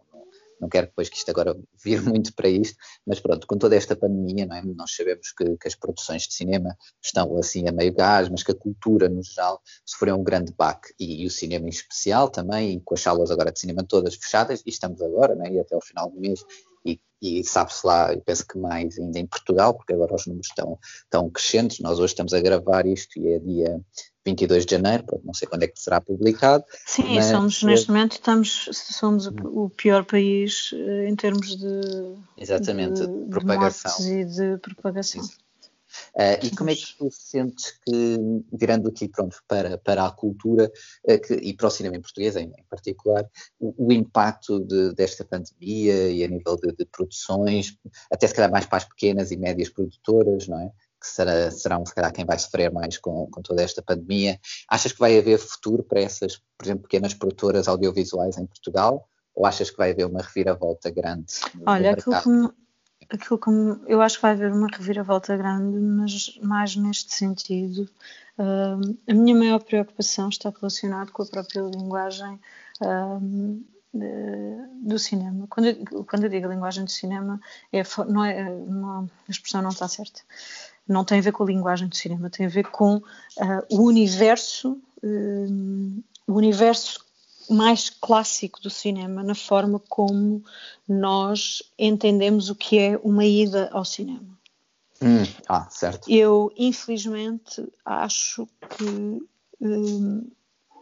[0.59, 3.95] não quero depois que isto agora vire muito para isto, mas pronto, com toda esta
[3.95, 4.61] pandemia, é?
[4.75, 8.51] nós sabemos que, que, as produções de cinema estão assim a meio gás, mas que
[8.51, 12.79] a cultura no geral sofreu um grande baque e, e o cinema em especial também,
[12.79, 15.53] com as salas agora de cinema todas fechadas, e estamos agora, é?
[15.53, 16.43] e até ao final do mês
[16.85, 20.47] e, e sabe-se lá, eu penso que mais ainda em Portugal, porque agora os números
[20.47, 23.81] estão, estão crescentes, nós hoje estamos a gravar isto e é dia
[24.25, 26.63] 22 de janeiro, não sei quando é que será publicado.
[26.85, 33.01] Sim, mas, somos neste momento estamos, somos o pior país eh, em termos de, exatamente,
[33.01, 33.97] de, de propagação.
[33.99, 35.23] De e de propagação.
[36.13, 38.17] Uh, e como é que tu sentes que,
[38.51, 40.71] virando aqui pronto, para, para a cultura
[41.05, 44.93] uh, que, e para o cinema em português em, em particular, o, o impacto de,
[44.93, 47.77] desta pandemia e a nível de, de, produções,
[48.11, 50.71] até se calhar mais para as pequenas e médias produtoras, não é?
[51.05, 54.39] Que será, serão, se calhar, quem vai sofrer mais com, com toda esta pandemia.
[54.67, 59.07] Achas que vai haver futuro para essas, por exemplo, pequenas produtoras audiovisuais em Portugal?
[59.35, 61.33] Ou achas que vai haver uma reviravolta grande?
[61.65, 62.49] Olha, aquilo que, me,
[63.09, 67.87] aquilo como eu acho que vai haver uma reviravolta grande, mas mais neste sentido.
[68.37, 72.39] Uh, a minha maior preocupação está relacionada com a própria linguagem
[72.81, 73.63] uh,
[74.81, 75.47] do cinema.
[75.49, 77.39] Quando eu, quando eu digo linguagem do cinema,
[77.71, 80.21] é, não é, não, a expressão não está certa.
[80.87, 83.03] Não tem a ver com a linguagem do cinema, tem a ver com uh,
[83.71, 84.77] o universo,
[86.27, 87.05] o universo
[87.49, 90.43] mais clássico do cinema, na forma como
[90.87, 94.35] nós entendemos o que é uma ida ao cinema.
[95.01, 96.09] Hum, ah, certo.
[96.09, 99.21] Eu, infelizmente, acho que
[99.61, 100.27] hum,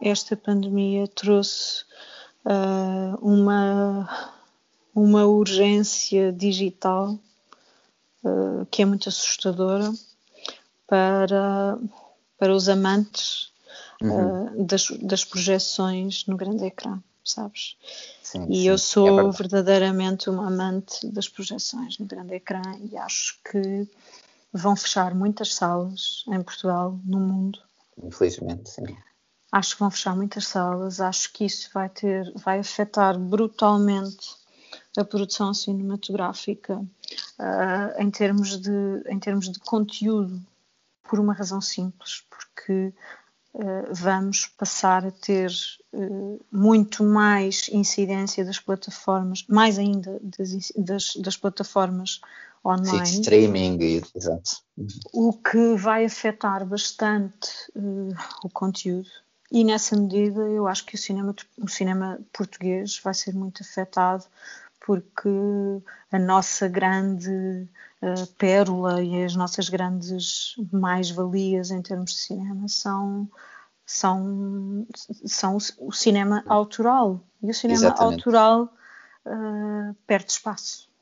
[0.00, 1.84] esta pandemia trouxe
[2.44, 4.36] uh, uma,
[4.94, 7.18] uma urgência digital
[8.24, 9.92] uh, que é muito assustadora
[10.86, 11.78] para,
[12.38, 13.52] para os amantes
[14.02, 14.62] uhum.
[14.62, 17.76] uh, das, das projeções no grande ecrã, sabes?
[18.22, 22.96] Sim, e sim, eu sou é verdadeiramente uma amante das projeções no grande ecrã e
[22.96, 23.88] acho que
[24.52, 27.58] vão fechar muitas salas em Portugal, no mundo.
[28.02, 28.84] Infelizmente, sim.
[29.50, 34.36] Acho que vão fechar muitas salas, acho que isso vai ter, vai afetar brutalmente
[34.96, 36.84] a produção cinematográfica
[37.38, 40.40] uh, em, termos de, em termos de conteúdo,
[41.02, 42.92] por uma razão simples, porque
[43.56, 45.52] eh, vamos passar a ter
[45.92, 52.20] eh, muito mais incidência das plataformas, mais ainda das, das, das plataformas
[52.64, 53.06] online.
[53.06, 54.62] Sim, streaming, exato.
[55.12, 57.48] O que vai afetar bastante
[58.42, 59.08] o conteúdo.
[59.52, 64.24] E nessa medida eu acho que o cinema, o cinema português vai ser muito afetado
[64.84, 65.28] porque
[66.12, 67.30] a nossa grande
[68.02, 73.28] uh, pérola e as nossas grandes mais-valias em termos de cinema são,
[73.86, 74.86] são,
[75.24, 77.20] são o, cinema autoral.
[77.42, 78.20] E o cinema Exatamente.
[78.20, 78.74] autoral
[79.24, 80.93] uh, perde espaço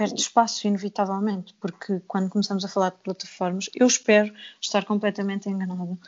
[0.00, 5.98] perde espaço, inevitavelmente, porque quando começamos a falar de plataformas, eu espero estar completamente enganada.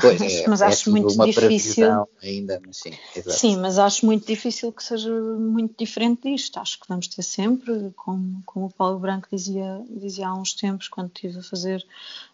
[0.00, 2.08] Pois, mas, é, mas é acho muito difícil.
[2.20, 2.92] Ainda, mas sim,
[3.28, 6.58] sim, mas acho muito difícil que seja muito diferente disto.
[6.58, 10.88] Acho que vamos ter sempre, como, como o Paulo Branco dizia, dizia há uns tempos,
[10.88, 11.86] quando estive a fazer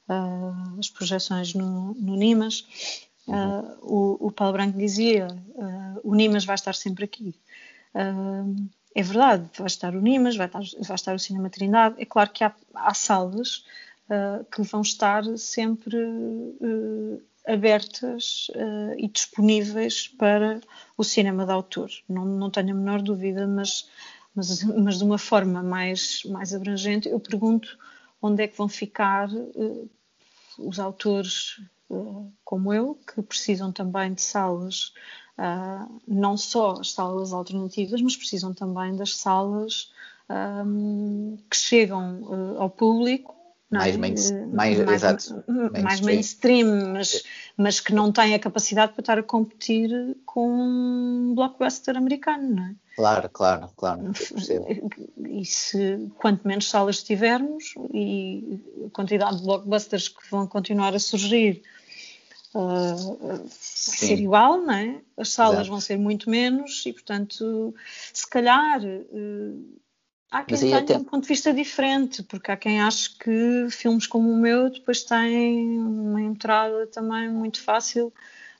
[0.08, 2.66] uh, as projeções no, no Nimas,
[3.28, 7.34] uh, o, o, Paulo Branco dizia: uh, o Nimas vai estar sempre aqui.
[7.94, 8.66] Uh,
[8.96, 11.96] é verdade, vai estar o Nimas, vai estar, vai estar o Cinema Trindade.
[11.98, 13.62] É claro que há, há salas
[14.08, 20.62] uh, que vão estar sempre uh, abertas uh, e disponíveis para
[20.96, 21.90] o cinema de autor.
[22.08, 23.86] Não, não tenho a menor dúvida, mas,
[24.34, 27.76] mas, mas de uma forma mais, mais abrangente, eu pergunto
[28.22, 29.28] onde é que vão ficar
[30.58, 31.60] os autores
[32.42, 34.94] como eu, que precisam também de salas
[35.38, 39.90] uh, não só as salas alternativas, mas precisam também das salas
[40.28, 43.34] um, que chegam uh, ao público.
[43.68, 43.98] Mais, é?
[43.98, 44.14] main,
[44.52, 45.44] mais, mais, exato,
[45.82, 47.24] mais mainstream, mas,
[47.56, 49.90] mas que não têm a capacidade para estar a competir
[50.24, 52.74] com um blockbuster americano, não é?
[52.94, 54.12] Claro, claro, claro.
[55.28, 60.98] E se quanto menos salas tivermos e a quantidade de blockbusters que vão continuar a
[60.98, 61.62] surgir
[62.58, 65.00] uh, vai ser igual, não é?
[65.16, 65.70] As salas Exato.
[65.70, 67.74] vão ser muito menos e, portanto,
[68.12, 69.78] se calhar uh,
[70.30, 70.96] há quem tenha até...
[70.96, 75.02] um ponto de vista diferente, porque há quem ache que filmes como o meu depois
[75.02, 78.12] têm uma entrada também muito fácil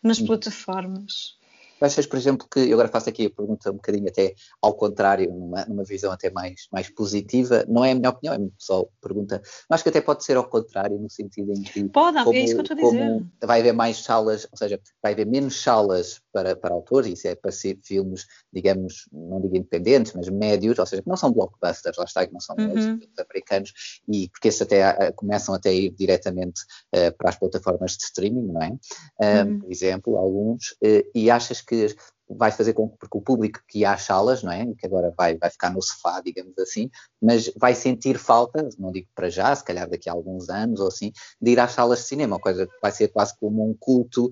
[0.03, 0.27] nas hum.
[0.27, 1.37] plataformas.
[1.81, 5.31] Achas, por exemplo, que eu agora faço aqui a pergunta um bocadinho até ao contrário,
[5.31, 9.41] numa, numa visão até mais, mais positiva, não é a minha opinião, é pessoal pergunta,
[9.69, 11.85] mas acho que até pode ser ao contrário, no sentido em que.
[11.89, 13.27] Pode, como, é isso que eu estou a dizer.
[13.45, 17.35] Vai haver mais salas, ou seja, vai haver menos salas para, para autores, isso é
[17.35, 21.97] para ser filmes, digamos, não digo independentes, mas médios, ou seja, que não são blockbusters,
[21.97, 22.73] lá está, que não são uhum.
[22.73, 23.73] filmes americanos,
[24.09, 26.63] e porque esses até uh, começam até a ir diretamente
[26.95, 28.69] uh, para as plataformas de streaming, não é?
[28.69, 29.59] Uh, uhum.
[29.61, 30.77] Por exemplo, alguns,
[31.15, 31.97] e achas que
[32.29, 34.67] vai fazer com que, porque o público que ia às salas, não é?
[34.79, 36.91] Que agora vai, vai ficar no sofá, digamos assim,
[37.23, 40.89] mas vai sentir falta, não digo para já, se calhar daqui a alguns anos ou
[40.89, 44.29] assim, de ir às salas de cinema, coisa que vai ser quase como um culto.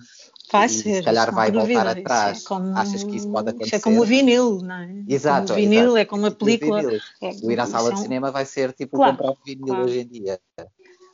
[0.50, 0.96] Vai ser.
[0.96, 2.44] Se calhar vai voltar atrás.
[2.44, 3.76] É como, Achas que isso pode acontecer?
[3.76, 5.04] Isso é como o vinil, não é?
[5.08, 5.52] Exato.
[5.52, 5.96] Como o vinil exato.
[5.98, 6.82] é como a película.
[6.82, 9.84] É, o ir à sala de cinema vai ser tipo claro, comprar vinil claro.
[9.84, 10.40] hoje em dia.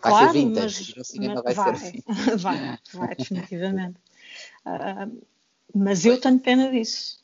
[0.03, 2.03] Vai claro, ser vintage, mas, o cinema vai, vai, ser assim.
[2.39, 4.01] Vai, vai, definitivamente.
[4.65, 5.21] Uh,
[5.75, 7.19] mas eu tenho pena disso.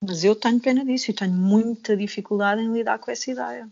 [0.00, 3.68] Mas eu tenho pena disso e tenho muita dificuldade em lidar com essa ideia.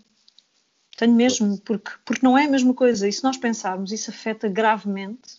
[0.96, 3.08] Tenho mesmo, porque, porque não é a mesma coisa.
[3.08, 5.34] E se nós pensarmos, isso afeta gravemente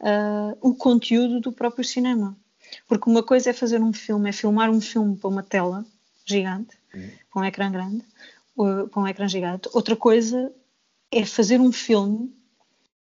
[0.00, 2.36] uh, o conteúdo do próprio cinema.
[2.86, 5.84] Porque uma coisa é fazer um filme, é filmar um filme para uma tela
[6.24, 7.10] gigante, uhum.
[7.30, 8.04] para um ecrã grande,
[8.56, 9.68] para um ecrã gigante.
[9.72, 10.52] Outra coisa
[11.10, 12.34] é fazer um filme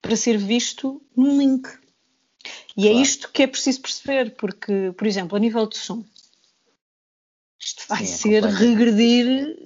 [0.01, 1.69] para ser visto num link.
[2.79, 2.99] E é claro.
[2.99, 6.05] é isto que é preciso perceber, porque, por exemplo, a nível de som,
[7.59, 9.57] isto vai Sim, é ser é regredir,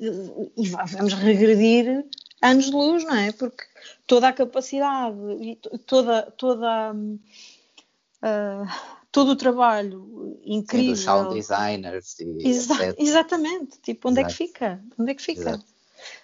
[0.56, 2.06] e vamos regredir
[2.40, 3.30] anos de luz, não é?
[3.32, 3.64] Porque
[4.06, 8.66] toda a capacidade e toda, toda, uh,
[9.12, 10.86] todo o trabalho incrível.
[10.86, 12.18] Sim, dos sound designers.
[12.18, 14.32] E Exa exatamente, tipo, onde Exato.
[14.32, 14.84] é que fica?
[14.98, 15.58] Onde é que fica?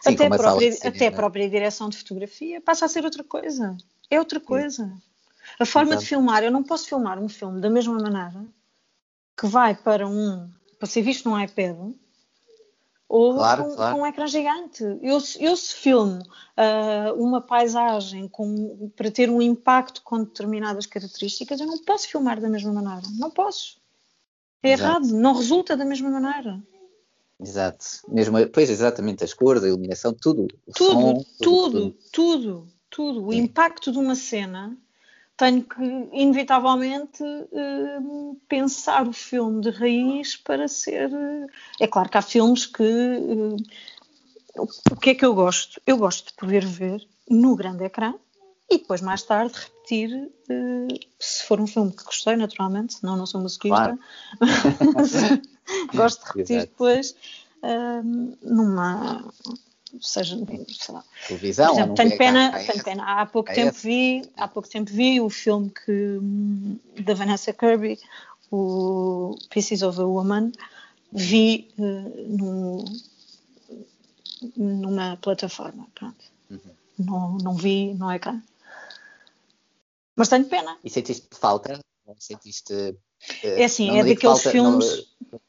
[0.01, 3.77] Sim, até, a própria, até a própria direção de fotografia passa a ser outra coisa.
[4.11, 4.87] É outra coisa.
[4.87, 5.03] Sim.
[5.59, 6.03] A forma Exato.
[6.03, 8.47] de filmar, eu não posso filmar um filme da mesma maneira
[9.37, 11.93] que vai para um para ser visto num iPad
[13.09, 13.97] ou claro, com, claro.
[13.97, 14.85] com, um ecrã gigante.
[15.03, 21.59] Eu, eu se filmo uh, uma paisagem com, para ter um impacto com determinadas características,
[21.59, 23.09] eu não posso filmar da mesma maneira.
[23.19, 23.79] Não posso.
[24.63, 24.91] É Exato.
[24.91, 26.63] errado, não resulta da mesma maneira.
[27.41, 27.87] Exato.
[28.09, 30.47] Mesmo, pois, exatamente, as cores, a iluminação, tudo.
[30.75, 33.27] Tudo, som, tudo, tudo, tudo, tudo.
[33.27, 34.77] O impacto de uma cena
[35.39, 41.09] tenho que, inevitavelmente, uh, pensar o filme de raiz para ser.
[41.11, 41.47] Uh,
[41.81, 42.83] é claro que há filmes que.
[42.83, 43.57] Uh,
[44.91, 45.81] o que é que eu gosto?
[45.87, 48.15] Eu gosto de poder ver no grande ecrã
[48.69, 50.31] e depois, mais tarde, repetir,
[51.19, 53.97] se for um filme que gostei, naturalmente, senão não sou musiquista.
[53.97, 53.99] Claro.
[55.95, 56.71] gosto de repetir Exato.
[56.73, 57.15] depois
[58.43, 59.33] numa
[60.01, 61.05] seja, sei lá.
[61.27, 63.21] Televisão, Por exemplo, tenho pena, tenho pena.
[63.21, 67.99] Há pouco tempo vi, há pouco tempo vi o filme que da Vanessa Kirby,
[68.51, 70.53] o Pieces of a Woman,
[71.13, 72.85] vi uh,
[74.57, 76.25] numa plataforma, pronto.
[76.51, 76.61] Uhum.
[76.99, 78.43] Não, não vi no ecrã.
[80.17, 80.79] Mas tenho pena.
[80.83, 81.81] E sentiste falta?
[82.19, 82.73] Sentiste.
[82.73, 82.97] Uh,
[83.43, 85.07] é assim, é daqueles falta, filmes.
[85.33, 85.41] Não...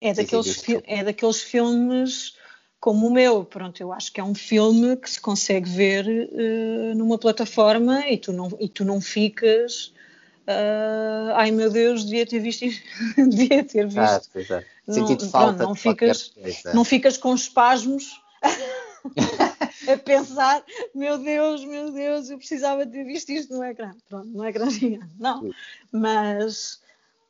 [0.00, 2.34] É, daqueles, fi é daqueles filmes
[2.82, 3.44] como o meu.
[3.44, 8.18] Pronto, eu acho que é um filme que se consegue ver uh, numa plataforma e
[8.18, 9.94] tu não, e tu não ficas.
[10.42, 12.82] Uh, ai meu Deus, devia ter visto isto.
[13.16, 14.28] devia ter visto.
[14.50, 14.62] Ah.
[14.92, 16.34] Sentido falta não, ficas,
[16.74, 18.20] não ficas com espasmos
[19.88, 23.94] a pensar, meu Deus, meu Deus, eu precisava ter visto isto no ecrã.
[24.08, 25.14] Pronto, no ecrã gigante.
[25.20, 25.54] Não.
[25.92, 26.80] Mas,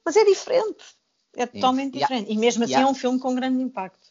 [0.03, 0.83] mas é diferente.
[1.37, 2.33] É totalmente diferente.
[2.33, 4.02] E mesmo assim é um filme com grande impacto.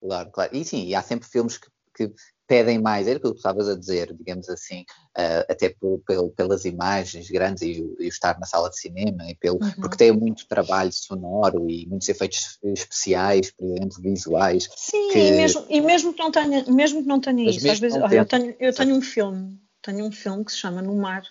[0.00, 0.56] Claro, claro.
[0.56, 2.12] E sim, e há sempre filmes que, que
[2.50, 4.80] pedem mais, era o que tu estavas a dizer, digamos assim,
[5.16, 6.02] uh, até por,
[6.34, 9.70] pelas imagens grandes e, e, o estar na sala de cinema, e pelo, uhum.
[9.80, 14.68] porque tem muito trabalho sonoro e muitos efeitos especiais, por exemplo, visuais.
[14.74, 15.18] Sim, que...
[15.18, 18.16] e, mesmo, e mesmo que não tenha, mesmo que não tenha isso, às vezes, olha,
[18.16, 21.22] eu tenho, eu tenho um filme, tenho um filme que se chama No Mar,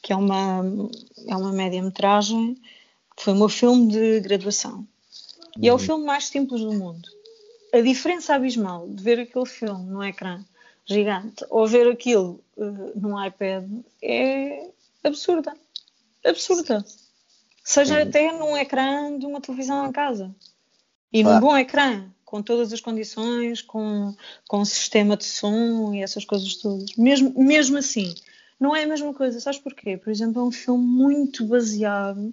[0.00, 0.64] que é uma,
[1.28, 2.54] é uma média-metragem,
[3.14, 4.86] que foi o meu filme de graduação.
[5.60, 5.78] E é o uhum.
[5.78, 7.15] filme mais simples do mundo
[7.72, 10.44] a diferença abismal de ver aquele filme no ecrã
[10.84, 13.64] gigante ou ver aquilo uh, num iPad
[14.02, 14.70] é
[15.02, 15.52] absurda.
[16.24, 16.84] Absurda.
[17.64, 20.34] Seja até num ecrã de uma televisão em casa.
[21.12, 21.40] E claro.
[21.40, 24.14] num bom ecrã, com todas as condições, com,
[24.48, 26.94] com sistema de som e essas coisas todas.
[26.96, 28.14] Mesmo, mesmo assim,
[28.58, 29.40] não é a mesma coisa.
[29.40, 29.96] Sabes porquê?
[29.96, 32.32] Por exemplo, é um filme muito baseado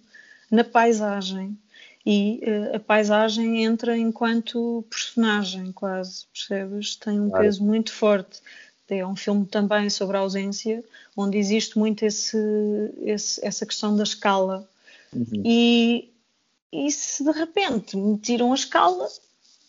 [0.52, 1.58] na paisagem,
[2.06, 6.96] e uh, a paisagem entra enquanto personagem, quase, percebes?
[6.98, 7.44] Tem um claro.
[7.44, 8.42] peso muito forte.
[8.90, 10.84] É um filme também sobre a ausência,
[11.18, 12.38] onde existe muito esse,
[13.02, 14.70] esse essa questão da escala.
[15.12, 15.42] Uhum.
[15.44, 16.12] E,
[16.72, 19.08] e se de repente me tiram a escala,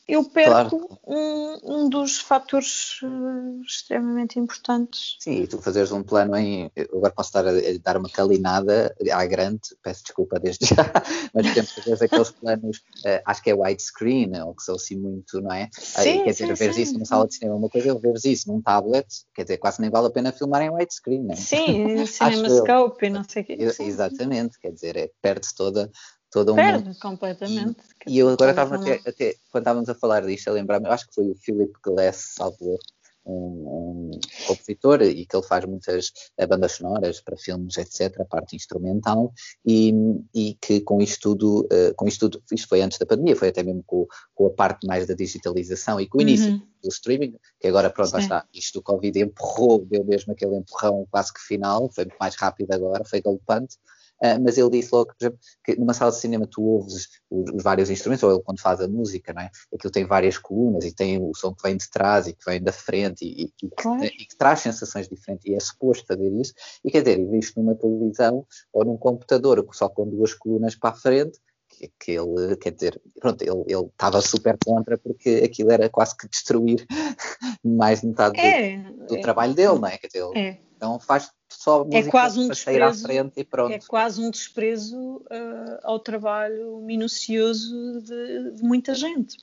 [0.07, 0.99] eu perco claro.
[1.07, 5.17] um, um dos fatores uh, extremamente importantes.
[5.19, 6.71] Sim, e tu fazeres um plano em.
[6.93, 10.75] Agora posso estar a, a dar uma calinada à grande, peço desculpa desde já,
[11.33, 15.41] mas temos fazer aqueles planos, uh, acho que é widescreen, ou que são assim muito,
[15.41, 15.71] não é?
[15.73, 17.95] Sim, Aí, quer dizer, sim, veres sim, isso numa sala de cinema, uma coisa é
[17.95, 21.33] veres isso num tablet, quer dizer, quase nem vale a pena filmar em widescreen, não
[21.33, 21.37] é?
[21.37, 23.57] Sim, cinemascope e não sei o quê.
[23.81, 25.91] Exatamente, quer dizer, é, perde-se toda
[26.35, 26.99] todo Perde mundo.
[27.01, 27.77] completamente.
[28.05, 31.07] E, e eu agora estava até, até, quando estávamos a falar disto, a lembrar-me, acho
[31.07, 32.77] que foi o Philip Glass, salvo
[33.25, 34.11] um, um,
[34.45, 39.33] compositor e que ele faz muitas eh, bandas sonoras para filmes, etc., a parte instrumental,
[39.65, 39.95] e,
[40.35, 43.51] e que com isto tudo, uh, com isto tudo, isto foi antes da pandemia, foi
[43.51, 46.63] até mesmo com, com a parte mais da digitalização e com o início uhum.
[46.83, 51.07] do streaming, que agora pronto, lá está, isto do Covid empurrou, deu mesmo aquele empurrão
[51.09, 53.77] quase que final, foi muito mais rápido agora, foi galopante,
[54.23, 57.51] Uh, mas ele disse logo, por exemplo, que numa sala de cinema tu ouves os,
[57.53, 59.51] os, vários instrumentos, ou ele quando faz a música, não é?
[59.75, 62.63] Aquilo tem várias colunas e tem o som que vem de trás e que vem
[62.63, 64.05] da frente e, e, claro.
[64.05, 66.55] e, que, e que, traz sensações diferentes e é suposto fazer isso.
[66.85, 70.95] E quer dizer, visto numa televisão ou num computador só com duas colunas para a
[70.95, 76.17] frente, que, que, ele, quer dizer, pronto, ele, estava super contra porque aquilo era quase
[76.17, 76.87] que destruir
[77.65, 79.99] mais de metade é, do, do é, trabalho dele, não é?
[79.99, 80.61] Quer dizer, ele, é.
[80.77, 83.73] Então faz só é música é quase um desprezo, à frente e pronto.
[83.73, 89.37] É quase um desprezo uh, ao trabalho minucioso de, de muita gente.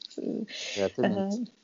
[0.76, 1.41] Exatamente.
[1.41, 1.62] Uh,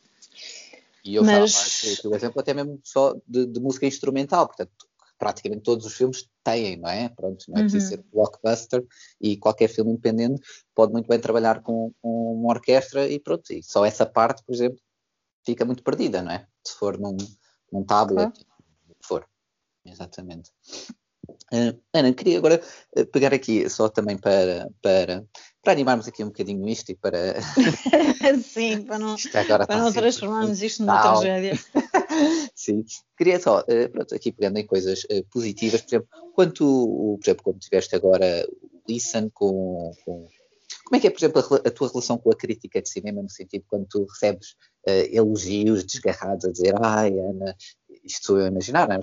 [1.04, 2.00] e eu mas...
[2.02, 4.72] falo, o exemplo até mesmo só de, de, música instrumental, portanto,
[5.18, 7.10] praticamente todos os filmes têm, não é?
[7.10, 7.90] Pronto, não é preciso uhum.
[7.90, 8.86] ser blockbuster
[9.22, 10.42] e qualquer filme independente
[10.76, 14.54] pode muito bem trabalhar com, com uma orquestra e pronto, e só essa parte, por
[14.54, 14.80] exemplo,
[15.46, 16.46] fica muito perdida, não é?
[16.64, 17.16] Se for num,
[17.72, 18.32] num tablet.
[19.88, 20.52] Exatamente.
[21.54, 22.62] Uh, Ana, queria agora
[22.97, 25.26] uh, pegar aqui só também para, para,
[25.63, 27.36] para animarmos aqui um bocadinho isto e para.
[28.43, 29.15] Sim, para não,
[29.65, 31.58] para não transformarmos isto numa tragédia.
[32.56, 32.84] Sim,
[33.17, 37.43] queria só, uh, pronto, aqui pegando em coisas positivas, por exemplo, quando tu, por exemplo,
[37.43, 40.28] como tiveste agora o Listen com, com
[40.88, 43.21] como é que é, por exemplo, a, a, tua relação com a crítica de cinema,
[43.21, 44.52] no sentido quando tu recebes
[44.88, 47.56] uh, elogios desgarrados a dizer ai, Ana,
[48.13, 49.00] isto sou eu a imaginar, não é?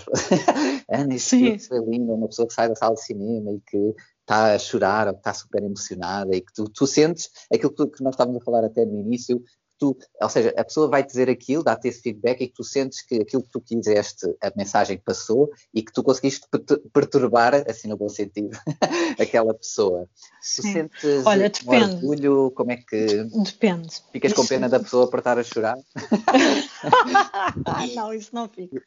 [0.91, 4.55] Ana, isto, é lindo, uma pessoa que sai da sala de cinema e que está
[4.55, 8.03] a chorar ou que está super emocionada e que tu, tu sentes aquilo que, que
[8.03, 9.43] nós estávamos a falar até no início,
[9.85, 13.03] tu, ou seja, a pessoa vai dizer aquilo, dá-te esse feedback e que tu sentes
[13.03, 16.47] que aquilo que tu quiseste, a mensagem passou e que tu conseguiste
[16.93, 18.57] perturbar, assim no bom sentido,
[19.21, 20.09] aquela pessoa.
[20.41, 21.85] Tu sentes Olha, depende.
[21.85, 23.25] Um orgulho, como é que...
[23.45, 24.03] Depende.
[24.13, 25.77] Ficas com pena da pessoa por estar a chorar?
[27.95, 28.83] não, isso não fica.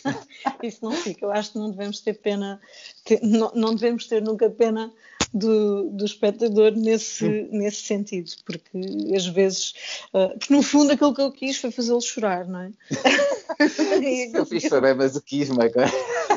[0.62, 1.26] isso não fica.
[1.26, 2.60] Eu acho que não devemos ter pena,
[3.22, 4.92] não, não devemos ter nunca pena
[5.32, 8.80] do, do espectador nesse, nesse sentido, porque
[9.14, 9.74] às vezes,
[10.12, 12.70] uh, que no fundo aquilo que eu quis foi fazê-lo chorar, não é?
[14.34, 15.90] eu fiz foi bem masoquismo agora.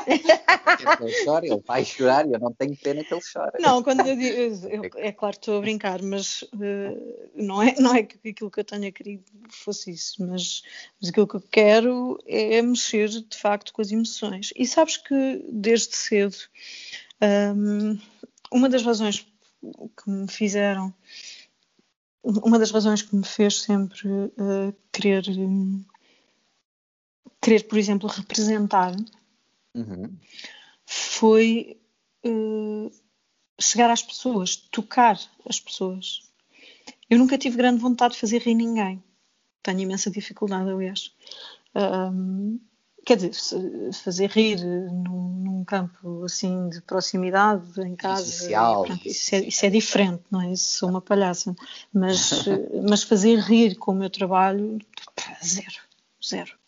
[0.08, 3.52] ele chora, ele vai chorar e eu não tenho pena que ele chore.
[3.60, 7.76] Não, quando eu digo, eu, é claro que estou a brincar, mas uh, não, é,
[7.80, 10.64] não é que aquilo que eu tenha querido fosse isso, mas,
[11.02, 14.52] mas aquilo que eu quero é mexer de facto com as emoções.
[14.56, 16.38] E sabes que desde cedo
[17.56, 17.98] um,
[18.54, 19.26] uma das razões
[19.62, 20.94] que me fizeram,
[22.24, 25.84] uma das razões que me fez sempre uh, querer, um,
[27.42, 28.96] querer, por exemplo, representar
[29.74, 30.16] uhum.
[30.86, 31.82] foi
[32.26, 32.92] uh,
[33.60, 36.22] chegar às pessoas, tocar as pessoas.
[37.10, 39.04] Eu nunca tive grande vontade de fazer rir ninguém.
[39.62, 41.12] Tenho imensa dificuldade, aliás.
[41.76, 42.60] Um,
[43.06, 43.34] quer dizer,
[43.94, 49.66] fazer rir num, num, campo assim de proximidade, em casa, Social, pronto, isso, é, isso,
[49.66, 50.52] é, diferente, não é?
[50.52, 51.56] Isso sou uma palhaça.
[51.94, 52.46] Mas,
[52.88, 54.80] mas fazer rir com o meu trabalho,
[55.44, 55.82] zero,
[56.26, 56.63] zero.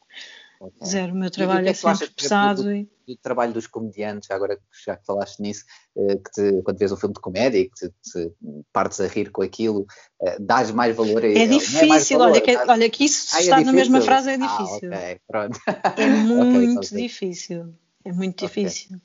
[0.60, 0.88] Okay.
[0.88, 2.72] Zero, o meu trabalho e, é, é sempre pesado.
[2.72, 5.64] e do trabalho dos comediantes, agora já que falaste nisso,
[5.96, 8.32] eh, que te, quando vês um filme de comédia e que te, te
[8.74, 9.86] partes a rir com aquilo,
[10.22, 11.60] eh, dás mais valor a É ele.
[11.60, 14.38] difícil, é valor, olha, que, olha que isso ah, está é na mesma frase, é
[14.38, 14.94] difícil.
[14.94, 15.60] Ah, okay, pronto.
[15.98, 19.00] É muito okay, difícil, é muito difícil.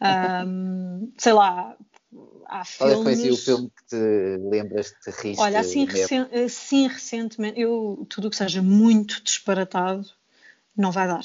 [0.00, 1.76] Um, sei lá,
[2.46, 2.94] há filmes...
[2.94, 5.40] Qual foi assim, o filme que te lembras te riste?
[5.40, 10.06] Olha, assim, recen assim recentemente, eu, tudo o que seja muito disparatado,
[10.76, 11.24] não vai dar.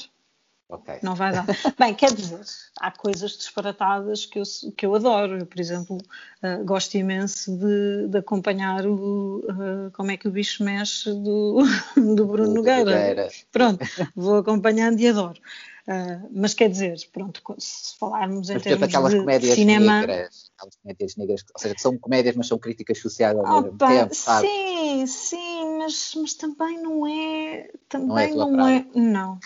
[0.70, 0.98] Okay.
[1.02, 1.44] Não vai dar.
[1.78, 2.40] Bem, quer dizer,
[2.78, 4.44] há coisas disparatadas que eu,
[4.76, 5.38] que eu adoro.
[5.38, 10.30] Eu, por exemplo, uh, gosto imenso de, de acompanhar o uh, Como é que o
[10.30, 11.64] bicho mexe do,
[12.14, 12.84] do Bruno Nogueira.
[12.84, 13.28] Nogueira.
[13.50, 13.84] Pronto,
[14.14, 15.40] vou acompanhando e adoro.
[15.88, 20.00] Uh, mas quer dizer, pronto, se falarmos em mas, termos de comédias cinema...
[20.02, 24.14] Negras, aquelas comédias negras, ou seja, são comédias, mas são críticas sociais ao mesmo tempo,
[24.14, 24.46] sabe?
[24.46, 25.59] Sim, sim,
[25.90, 27.70] mas, mas também não é...
[27.88, 28.50] Também não é...
[28.50, 29.40] Não, é, não,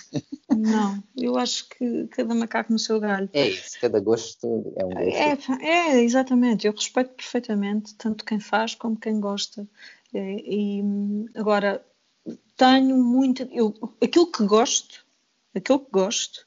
[0.57, 3.29] não, eu acho que cada macaco no seu galho.
[3.33, 5.53] É isso, cada gosto é um gosto.
[5.63, 9.67] É, é exatamente, eu respeito perfeitamente tanto quem faz como quem gosta.
[10.13, 11.85] E, e agora,
[12.57, 13.43] tenho muito...
[13.51, 15.05] Eu, aquilo que gosto
[15.55, 16.47] aquilo que gosto.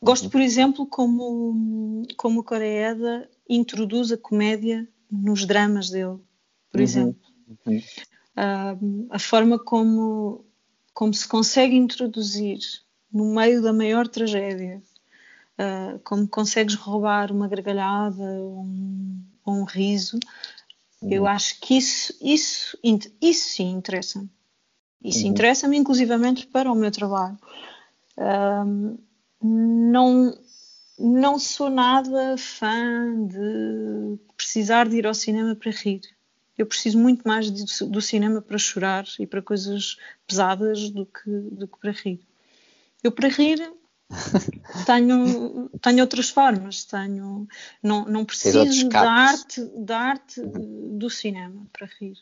[0.00, 6.18] Gosto, por exemplo, como, como o Coreeda introduz a comédia nos dramas dele,
[6.70, 6.82] por uhum.
[6.82, 7.20] exemplo.
[7.66, 7.80] Uhum.
[8.36, 10.44] Uh, a forma como,
[10.92, 12.58] como se consegue introduzir
[13.10, 14.82] no meio da maior tragédia,
[15.58, 20.18] uh, como consegues roubar uma gargalhada ou um, um, riso,
[21.00, 21.10] uhum.
[21.10, 22.78] eu acho que isso, isso,
[23.22, 24.30] isso sim interessa-me.
[25.02, 25.30] Isso uhum.
[25.30, 27.38] interessa-me inclusivamente para o meu trabalho.
[28.18, 28.98] Uh,
[29.42, 30.36] não,
[30.98, 36.00] não sou nada fã de precisar de ir ao cinema para rir.
[36.56, 39.96] Eu preciso muito mais de, do cinema para chorar e para coisas
[40.26, 42.20] pesadas do que, do que para rir.
[43.02, 43.58] Eu para rir
[44.86, 47.46] tenho, tenho outras formas, tenho,
[47.82, 52.16] não, não preciso da arte, da arte do cinema para rir.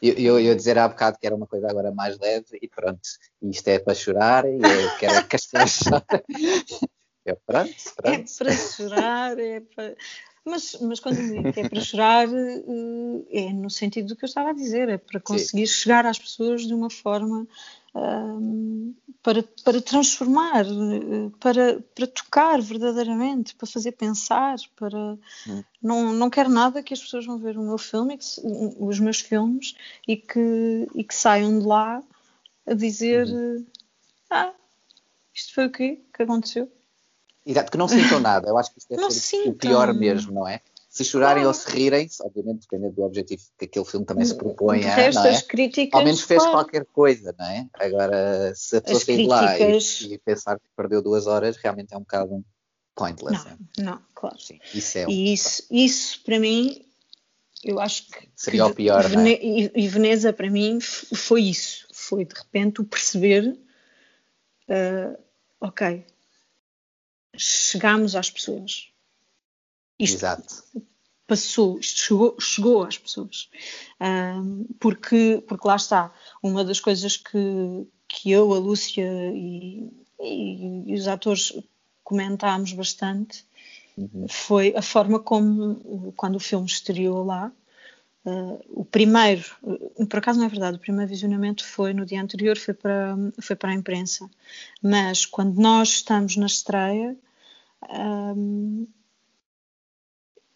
[0.00, 3.00] Eu, eu, eu dizer há bocado que era uma coisa agora mais leve e pronto,
[3.42, 6.90] isto é para chorar e eu quero que as pessoas chorem.
[7.24, 8.30] É pronto, pronto.
[8.30, 9.96] É para chorar, é para...
[10.44, 14.28] Mas, mas quando digo que é para chorar, eh, é no sentido do que eu
[14.28, 15.74] estava a dizer, é para conseguir Sim.
[15.74, 17.46] chegar às pessoas de uma forma
[17.94, 25.16] um, para, para transformar, eh, para, para tocar verdadeiramente, para fazer pensar, para
[25.46, 25.64] hum.
[25.80, 28.18] não, não quero nada que as pessoas vão ver o meu filme,
[28.78, 29.76] os meus filmes
[30.08, 32.02] e que, e que saiam de lá
[32.66, 33.66] a dizer uhum.
[34.30, 34.52] ah,
[35.32, 36.70] isto foi o quê que aconteceu?
[37.44, 38.48] Exato, que não sintam nada.
[38.48, 39.52] Eu acho que isso deve não ser sintam.
[39.52, 40.60] o pior mesmo, não é?
[40.88, 44.84] Se chorarem ou se rirem, obviamente dependendo do objetivo que aquele filme também se propõe
[44.84, 45.40] a, não é?
[45.40, 46.58] críticas, Ao menos fez claro.
[46.58, 47.66] qualquer coisa, não é?
[47.80, 49.78] Agora, se a pessoa sair lá e,
[50.12, 52.44] e, pensar que perdeu duas horas, realmente é um bocado
[52.94, 53.42] pointless.
[53.42, 53.90] Não, é?
[53.94, 54.38] não claro.
[54.38, 55.10] Sim, isso é um...
[55.10, 56.84] E isso, isso, para mim,
[57.64, 58.28] eu acho que...
[58.36, 59.70] Seria o pior, Vene é?
[59.74, 61.86] E Veneza, para mim, foi isso.
[61.90, 63.58] Foi, de repente, o perceber...
[64.68, 65.18] Uh,
[65.58, 66.04] ok,
[67.36, 68.88] chegámos às pessoas.
[69.98, 70.64] Isto Exato.
[71.26, 73.48] Passou, isto chegou, chegou às pessoas.
[74.00, 76.12] Um, porque, porque lá está,
[76.42, 79.88] uma das coisas que, que eu, a Lúcia e,
[80.20, 81.52] e, e os atores
[82.02, 83.46] comentámos bastante
[83.96, 84.26] uhum.
[84.28, 87.52] foi a forma como, quando o filme estreou lá,
[88.24, 92.22] Uh, o primeiro, uh, por acaso não é verdade, o primeiro visionamento foi no dia
[92.22, 94.30] anterior, foi para, foi para a imprensa.
[94.80, 97.16] Mas quando nós estamos na estreia,
[97.90, 98.86] um,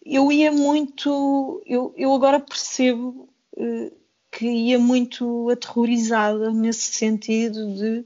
[0.05, 3.91] eu ia muito, eu, eu agora percebo uh,
[4.31, 8.05] que ia muito aterrorizada nesse sentido de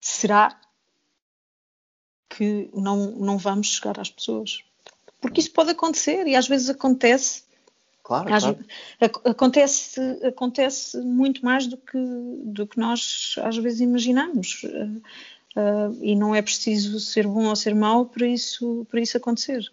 [0.00, 0.58] será
[2.28, 4.64] que não, não vamos chegar às pessoas?
[5.20, 7.45] Porque isso pode acontecer e às vezes acontece
[8.06, 8.64] Claro, Às, claro.
[9.24, 11.98] Acontece, acontece muito mais do que,
[12.44, 14.62] do que nós às vezes imaginamos.
[14.62, 19.68] Uh, e não é preciso ser bom ou ser mau para isso, para isso acontecer.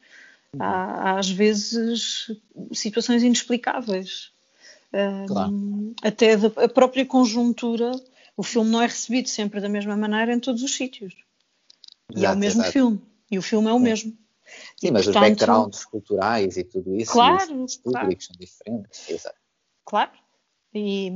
[0.52, 0.64] Uhum.
[0.64, 2.32] Há, às vezes
[2.72, 4.32] situações inexplicáveis.
[4.92, 5.94] Uh, claro.
[6.02, 7.92] Até da, a própria conjuntura,
[8.36, 11.14] o filme não é recebido sempre da mesma maneira em todos os sítios.
[12.10, 12.74] Exato, e é o mesmo exato.
[12.74, 13.02] filme.
[13.30, 14.18] E o filme é o mesmo.
[14.78, 18.22] Sim, e, mas portanto, os backgrounds culturais e tudo isso, claro, os públicos claro.
[18.22, 19.10] são diferentes.
[19.10, 19.38] Exato.
[19.86, 20.12] Claro.
[20.74, 21.12] E,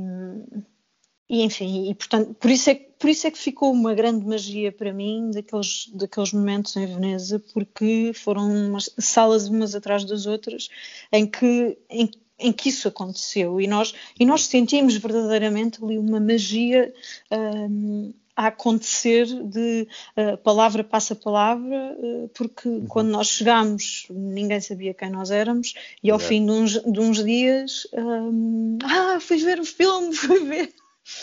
[1.28, 4.72] e enfim, e portanto, por isso, é, por isso é que ficou uma grande magia
[4.72, 10.68] para mim daqueles, daqueles momentos em Veneza, porque foram umas salas umas atrás das outras
[11.12, 16.20] em que, em, em que isso aconteceu e nós, e nós sentimos verdadeiramente ali uma
[16.20, 16.94] magia
[17.32, 22.86] um, a acontecer de uh, palavra passa palavra, uh, porque uhum.
[22.86, 25.74] quando nós chegámos ninguém sabia quem nós éramos
[26.04, 30.44] e ao fim de uns, de uns dias um, ah, fui ver o filme, fui
[30.44, 30.72] ver.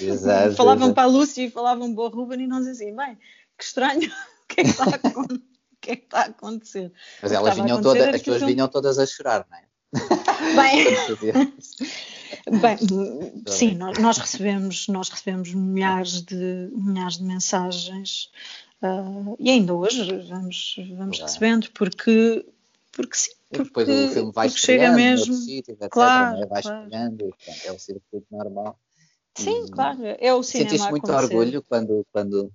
[0.01, 0.95] Exato, falavam exato.
[0.95, 3.17] para a Lúcia e falavam o Ruben e nós assim, bem,
[3.57, 4.11] que estranho,
[4.43, 4.99] o que é que está a,
[5.79, 6.91] que é que está a acontecer?
[7.21, 9.63] Mas elas vinham todas, as pessoas vinham todas a chorar, não é?
[10.53, 11.53] Bem,
[12.47, 12.77] Bem,
[13.47, 18.29] sim, nós, nós, recebemos, nós recebemos milhares de, milhares de mensagens
[18.83, 22.45] uh, e ainda hoje vamos, vamos recebendo porque,
[22.91, 23.31] porque sim.
[23.49, 26.45] Porque, depois o filme vai chega mesmo, sítio, etc, claro, né?
[26.45, 26.87] vai claro.
[27.63, 28.77] é o circuito normal.
[29.37, 32.51] Sim, e, claro, é o cinema Sentiste muito orgulho quando, quando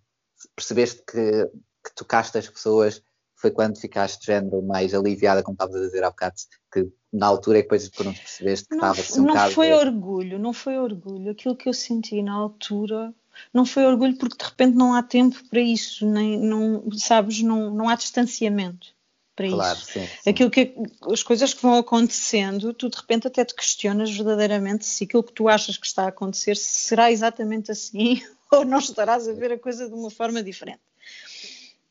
[0.55, 1.47] percebeste que,
[1.84, 3.03] que tocaste as pessoas
[3.41, 6.34] foi quando ficaste género mais aliviada, como estavas a dizer há bocado,
[6.72, 10.38] que na altura é que depois pronto, percebeste que estava assim um não foi orgulho,
[10.38, 11.30] não foi orgulho.
[11.30, 13.14] Aquilo que eu senti na altura
[13.53, 17.70] não foi orgulho porque de repente não há tempo para isso, nem, não, sabes, não,
[17.70, 18.88] não há distanciamento
[19.34, 19.93] para claro, isso.
[19.93, 20.30] Sim, sim.
[20.30, 20.74] Aquilo que,
[21.11, 25.32] as coisas que vão acontecendo, tu de repente até te questionas verdadeiramente se aquilo que
[25.32, 28.22] tu achas que está a acontecer será exatamente assim
[28.53, 30.80] ou não estarás a ver a coisa de uma forma diferente.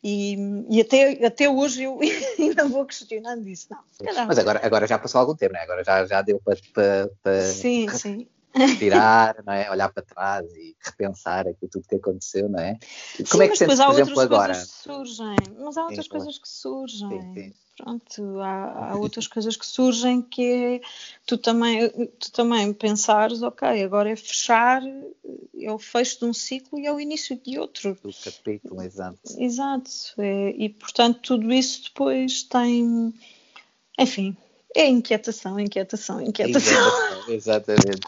[0.04, 0.38] E,
[0.70, 2.00] e até, até hoje eu
[2.40, 3.68] ainda vou questionando isso.
[3.70, 3.80] Não,
[4.28, 5.62] Mas agora, agora já passou algum tempo, né?
[5.62, 8.28] agora já, já deu para, para, para sim, sim.
[8.56, 9.70] respirar, não é?
[9.70, 12.78] olhar para trás e repensar aquilo tudo que aconteceu, não é?
[13.30, 14.54] Como sim, é que sentes, por exemplo, agora?
[14.54, 17.10] surgem, mas há outras sim, coisas que surgem.
[17.10, 17.54] Sim, sim.
[17.82, 20.82] Pronto, há, há, outras coisas que surgem que é
[21.26, 24.82] tu também, tu também pensares, ok, agora é fechar,
[25.58, 27.98] é o fecho de um ciclo e é o início de outro.
[28.04, 29.18] Do capítulo, exato.
[29.38, 33.14] Exato, é, e portanto tudo isso depois tem,
[33.98, 34.36] enfim,
[34.76, 36.74] é inquietação, inquietação, inquietação.
[37.30, 38.02] Exatamente.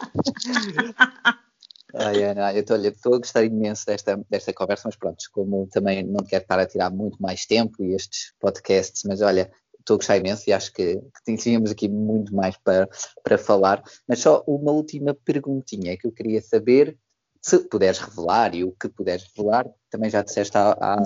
[1.94, 6.24] Ai, Ana, eu estou a gostar imenso desta, desta conversa, mas pronto, como também não
[6.24, 9.50] quero estar a tirar muito mais tempo e estes podcasts, mas olha,
[9.82, 12.88] estou a gostar imenso e acho que, que tínhamos aqui muito mais para,
[13.22, 13.82] para falar.
[14.08, 16.96] Mas só uma última perguntinha que eu queria saber,
[17.40, 20.96] se puderes revelar e o que puderes revelar, também já disseste há, há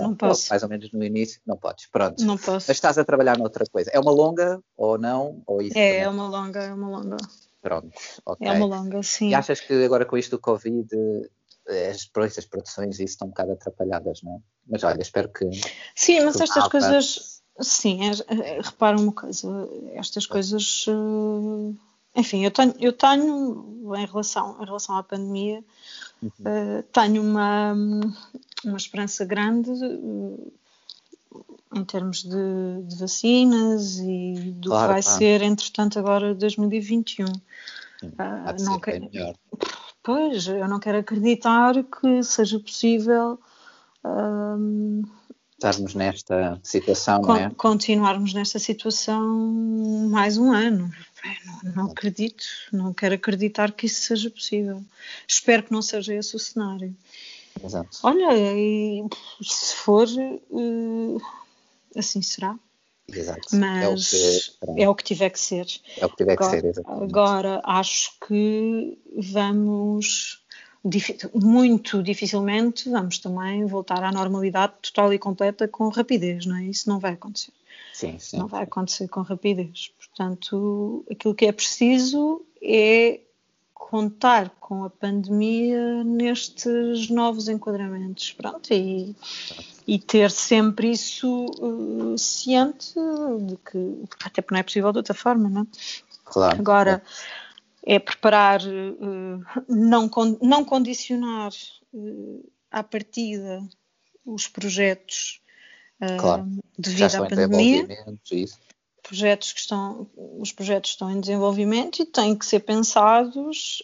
[0.49, 2.23] mais ou menos no início, não podes, pronto.
[2.23, 2.67] Não posso.
[2.67, 3.89] Mas estás a trabalhar noutra coisa.
[3.91, 5.41] É uma longa ou não?
[5.47, 7.17] Ou isso é, é uma longa, é uma longa.
[7.59, 7.89] Pronto,
[8.25, 8.47] ok.
[8.47, 9.29] É uma longa, sim.
[9.29, 10.87] E achas que agora com isto do Covid
[11.67, 14.39] as, as produções isso estão um bocado atrapalhadas, não é?
[14.67, 15.45] Mas olha, espero que.
[15.95, 21.75] Sim, mas estas coisas Sim, é, é, repara uma coisa, estas coisas, uh,
[22.15, 25.63] enfim, eu tenho, eu tenho em relação, em relação à pandemia,
[26.21, 26.29] uhum.
[26.29, 27.73] uh, tenho uma,
[28.63, 30.53] uma esperança grande uh,
[31.73, 35.17] em termos de, de, vacinas e do claro, que vai claro.
[35.17, 37.25] ser, entretanto, agora 2021.
[37.25, 38.13] Sim,
[38.59, 39.35] não quero, melhor.
[40.03, 43.39] Pois, eu não quero acreditar que seja possível
[45.57, 47.49] estarmos nesta situação, Con não é?
[47.49, 49.23] Continuarmos nesta situação
[50.09, 50.91] mais um ano.
[51.63, 54.83] Não, não, acredito, não quero acreditar que isso seja possível.
[55.27, 56.95] Espero que não seja esse o cenário.
[57.61, 57.97] Exato.
[58.03, 59.03] Olha, e,
[59.41, 61.21] se for, uh,
[61.95, 62.57] assim será.
[63.11, 63.55] Exato.
[63.55, 65.65] Mas é o, que, é o, que, tiver que ser.
[65.97, 67.03] É o que tiver agora, que ser, exatamente.
[67.03, 70.43] Agora acho que vamos
[71.33, 76.63] muito dificilmente vamos também voltar à normalidade total e completa com rapidez, não é?
[76.65, 77.51] Isso não vai acontecer.
[77.93, 78.37] Sim, sim.
[78.37, 79.91] Não vai acontecer com rapidez.
[79.97, 83.19] Portanto, aquilo que é preciso é
[83.73, 89.15] contar com a pandemia nestes novos enquadramentos, pronto, e,
[89.87, 92.93] e ter sempre isso uh, ciente
[93.41, 95.65] de que, até porque não é possível de outra forma, não é?
[96.25, 96.59] Claro.
[96.59, 97.46] Agora, é
[97.99, 100.09] preparar, uh, não,
[100.41, 101.51] não condicionar
[101.93, 103.65] uh, à partida
[104.25, 105.41] os projetos
[106.01, 106.45] uh, claro.
[106.77, 107.87] devido à pandemia.
[109.01, 113.81] Projetos que estão, os projetos estão em desenvolvimento e têm que ser pensados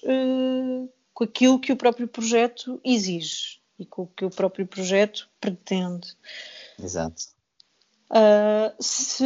[1.14, 6.14] com aquilo que o próprio projeto exige e com o que o próprio projeto pretende.
[6.78, 7.24] Exato.
[8.82, 9.24] se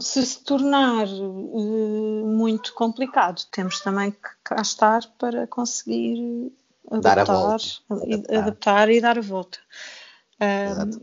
[0.00, 6.52] se se tornar uh, muito complicado, temos também que cá estar para conseguir
[6.90, 8.38] adaptar, adaptar.
[8.38, 9.58] adaptar e dar a volta.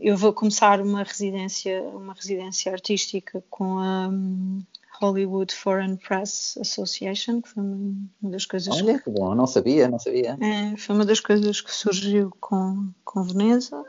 [0.00, 4.62] Eu vou começar uma residência, uma residência artística com a um,
[5.00, 8.76] Hollywood Foreign Press Association, que foi uma, das coisas.
[8.76, 10.36] Olha, que bom, não sabia, não sabia.
[10.40, 13.82] É, foi uma das coisas que surgiu com, com Veneza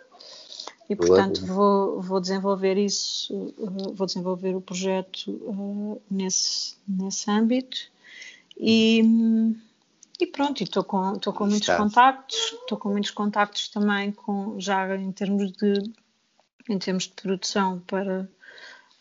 [0.92, 7.78] e portanto vou, vou desenvolver isso, uh, vou desenvolver o projeto uh, nesse, nesse âmbito.
[8.58, 9.02] E,
[10.20, 14.96] e pronto, estou com, estou com muitos contactos, estou com muitos contactos também com, já
[14.98, 15.92] em termos de
[16.70, 18.30] em termos de produção para,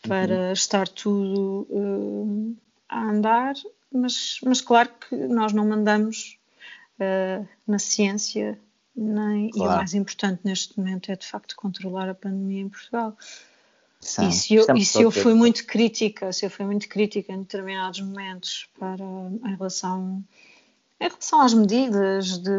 [0.07, 0.51] para uhum.
[0.53, 2.55] estar tudo uh,
[2.87, 3.53] a andar,
[3.91, 6.39] mas, mas claro que nós não mandamos
[6.99, 8.57] uh, na ciência
[8.95, 9.71] nem, claro.
[9.71, 13.15] e o mais importante neste momento é de facto controlar a pandemia em Portugal.
[13.99, 17.31] Sim, e se eu, e se eu fui muito crítica, se eu fui muito crítica
[17.31, 20.23] em determinados momentos para em relação
[20.99, 22.51] em relação às medidas de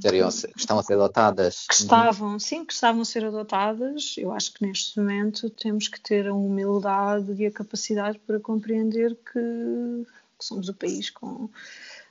[0.00, 4.52] que estão a ser adotadas que estavam, sim, que estavam a ser adotadas, eu acho
[4.52, 10.06] que neste momento temos que ter a humildade e a capacidade para compreender que,
[10.38, 11.48] que somos o país com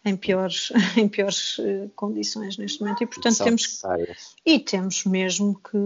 [0.04, 4.36] em piores, em piores eh, condições neste momento e portanto São temos necessárias.
[4.46, 5.78] e temos mesmo que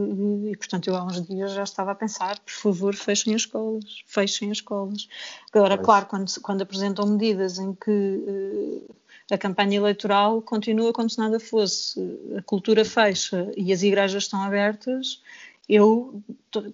[0.51, 4.03] e portanto eu há uns dias já estava a pensar por favor fechem as escolas
[4.07, 5.07] fechem as escolas
[5.53, 5.85] agora pois.
[5.85, 8.95] claro quando quando apresentam medidas em que uh,
[9.31, 11.99] a campanha eleitoral continua como se nada fosse
[12.37, 15.21] a cultura fecha e as igrejas estão abertas
[15.67, 16.23] eu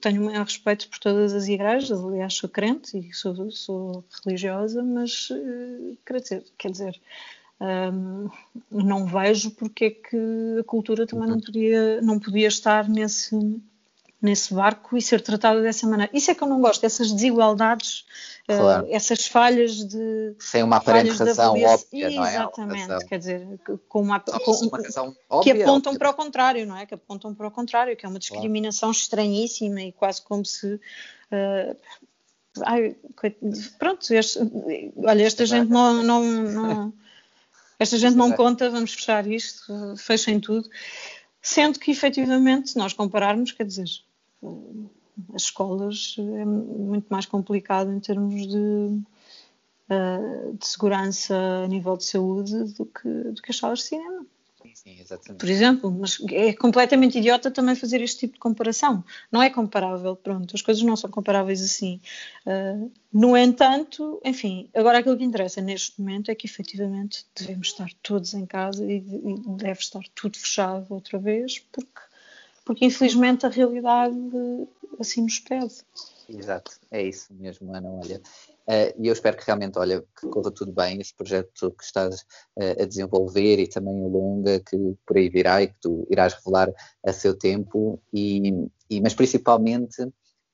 [0.01, 4.83] tenho o maior respeito por todas as igrejas, aliás, sou crente e sou, sou religiosa,
[4.83, 7.01] mas eh, quer dizer, quer dizer
[7.61, 8.29] um,
[8.71, 10.17] não vejo porque é que
[10.59, 13.35] a cultura também não podia, não podia estar nesse,
[14.21, 16.11] nesse barco e ser tratada dessa maneira.
[16.13, 18.05] Isso é que eu não gosto, essas desigualdades,
[18.47, 18.85] eh, claro.
[18.85, 20.35] uh, essas falhas de.
[20.39, 22.35] Sem uma aparente razão óbvia, não é?
[22.35, 23.59] Exatamente, quer dizer,
[23.89, 25.99] com uma, com, uma razão óbvia, que apontam óbvia.
[25.99, 26.85] para o contrário, não é?
[26.85, 28.99] Que apontam para o contrário, que é uma discriminação claro.
[28.99, 30.75] estranhíssima e quase como se.
[30.75, 31.75] Uh,
[32.63, 32.95] ai,
[33.79, 34.39] pronto, este,
[34.97, 36.93] olha, esta gente não, não, não
[37.79, 40.69] esta gente não conta, vamos fechar isto, fechem tudo.
[41.41, 43.87] Sendo que, efetivamente, se nós compararmos, quer dizer,
[45.33, 49.01] as escolas é muito mais complicado em termos de,
[49.89, 54.25] eh, de segurança a nível de saúde do que, do que as salas de cinema.
[54.73, 55.39] Sim, exatamente.
[55.39, 59.03] Por exemplo, mas é completamente idiota também fazer este tipo de comparação.
[59.31, 61.99] Não é comparável, pronto, as coisas não são comparáveis assim.
[62.45, 67.89] Uh, no entanto, enfim, agora aquilo que interessa neste momento é que efetivamente devemos estar
[68.01, 72.01] todos em casa e, e deve estar tudo fechado outra vez, porque,
[72.71, 74.15] porque infelizmente a realidade
[74.97, 75.73] assim nos pede.
[76.29, 77.89] Exato, é isso mesmo, Ana.
[77.89, 78.21] Olha,
[78.61, 82.21] Uh, e eu espero que realmente, olha, que corra tudo bem, esse projeto que estás
[82.55, 86.35] uh, a desenvolver e também o longa que por aí virá e que tu irás
[86.35, 86.71] revelar
[87.03, 90.07] a seu tempo, e, e mas principalmente,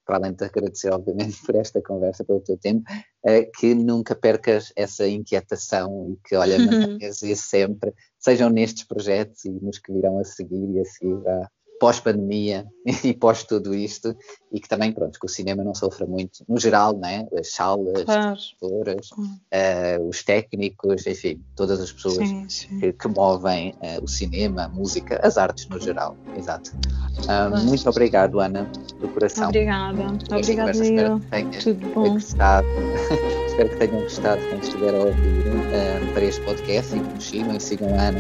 [0.05, 2.89] para além de te agradecer, obviamente, por esta conversa, pelo teu tempo,
[3.26, 6.57] uh, que nunca percas essa inquietação e que, olha,
[6.97, 11.28] mantenhas isso sempre, sejam nestes projetos e nos que virão a seguir e a seguir
[11.28, 12.65] à, pós-pandemia
[13.03, 14.15] e pós tudo isto,
[14.51, 17.28] e que também, pronto, que o cinema não sofra muito, no geral, né?
[17.38, 18.32] as salas, claro.
[18.32, 22.80] as professoras, uh, os técnicos, enfim, todas as pessoas sim, sim.
[22.80, 26.15] Que, que, movem uh, o cinema, a música, as artes no geral.
[26.36, 26.71] Exato.
[27.23, 28.69] Uh, muito obrigado, Ana,
[28.99, 29.49] do coração.
[29.49, 30.03] Obrigada.
[30.32, 31.19] Obrigada, eu.
[31.61, 32.17] Tudo bom.
[33.58, 37.24] Espero que tenham gostado quem estiver a ouvir um, para este podcast e que nos
[37.24, 38.20] sigam e sigam a Ana,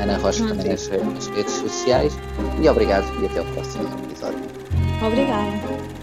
[0.00, 2.16] Ana Rocha também nas, nas redes sociais.
[2.62, 4.38] E obrigado e até o próximo episódio.
[5.04, 5.95] Obrigada.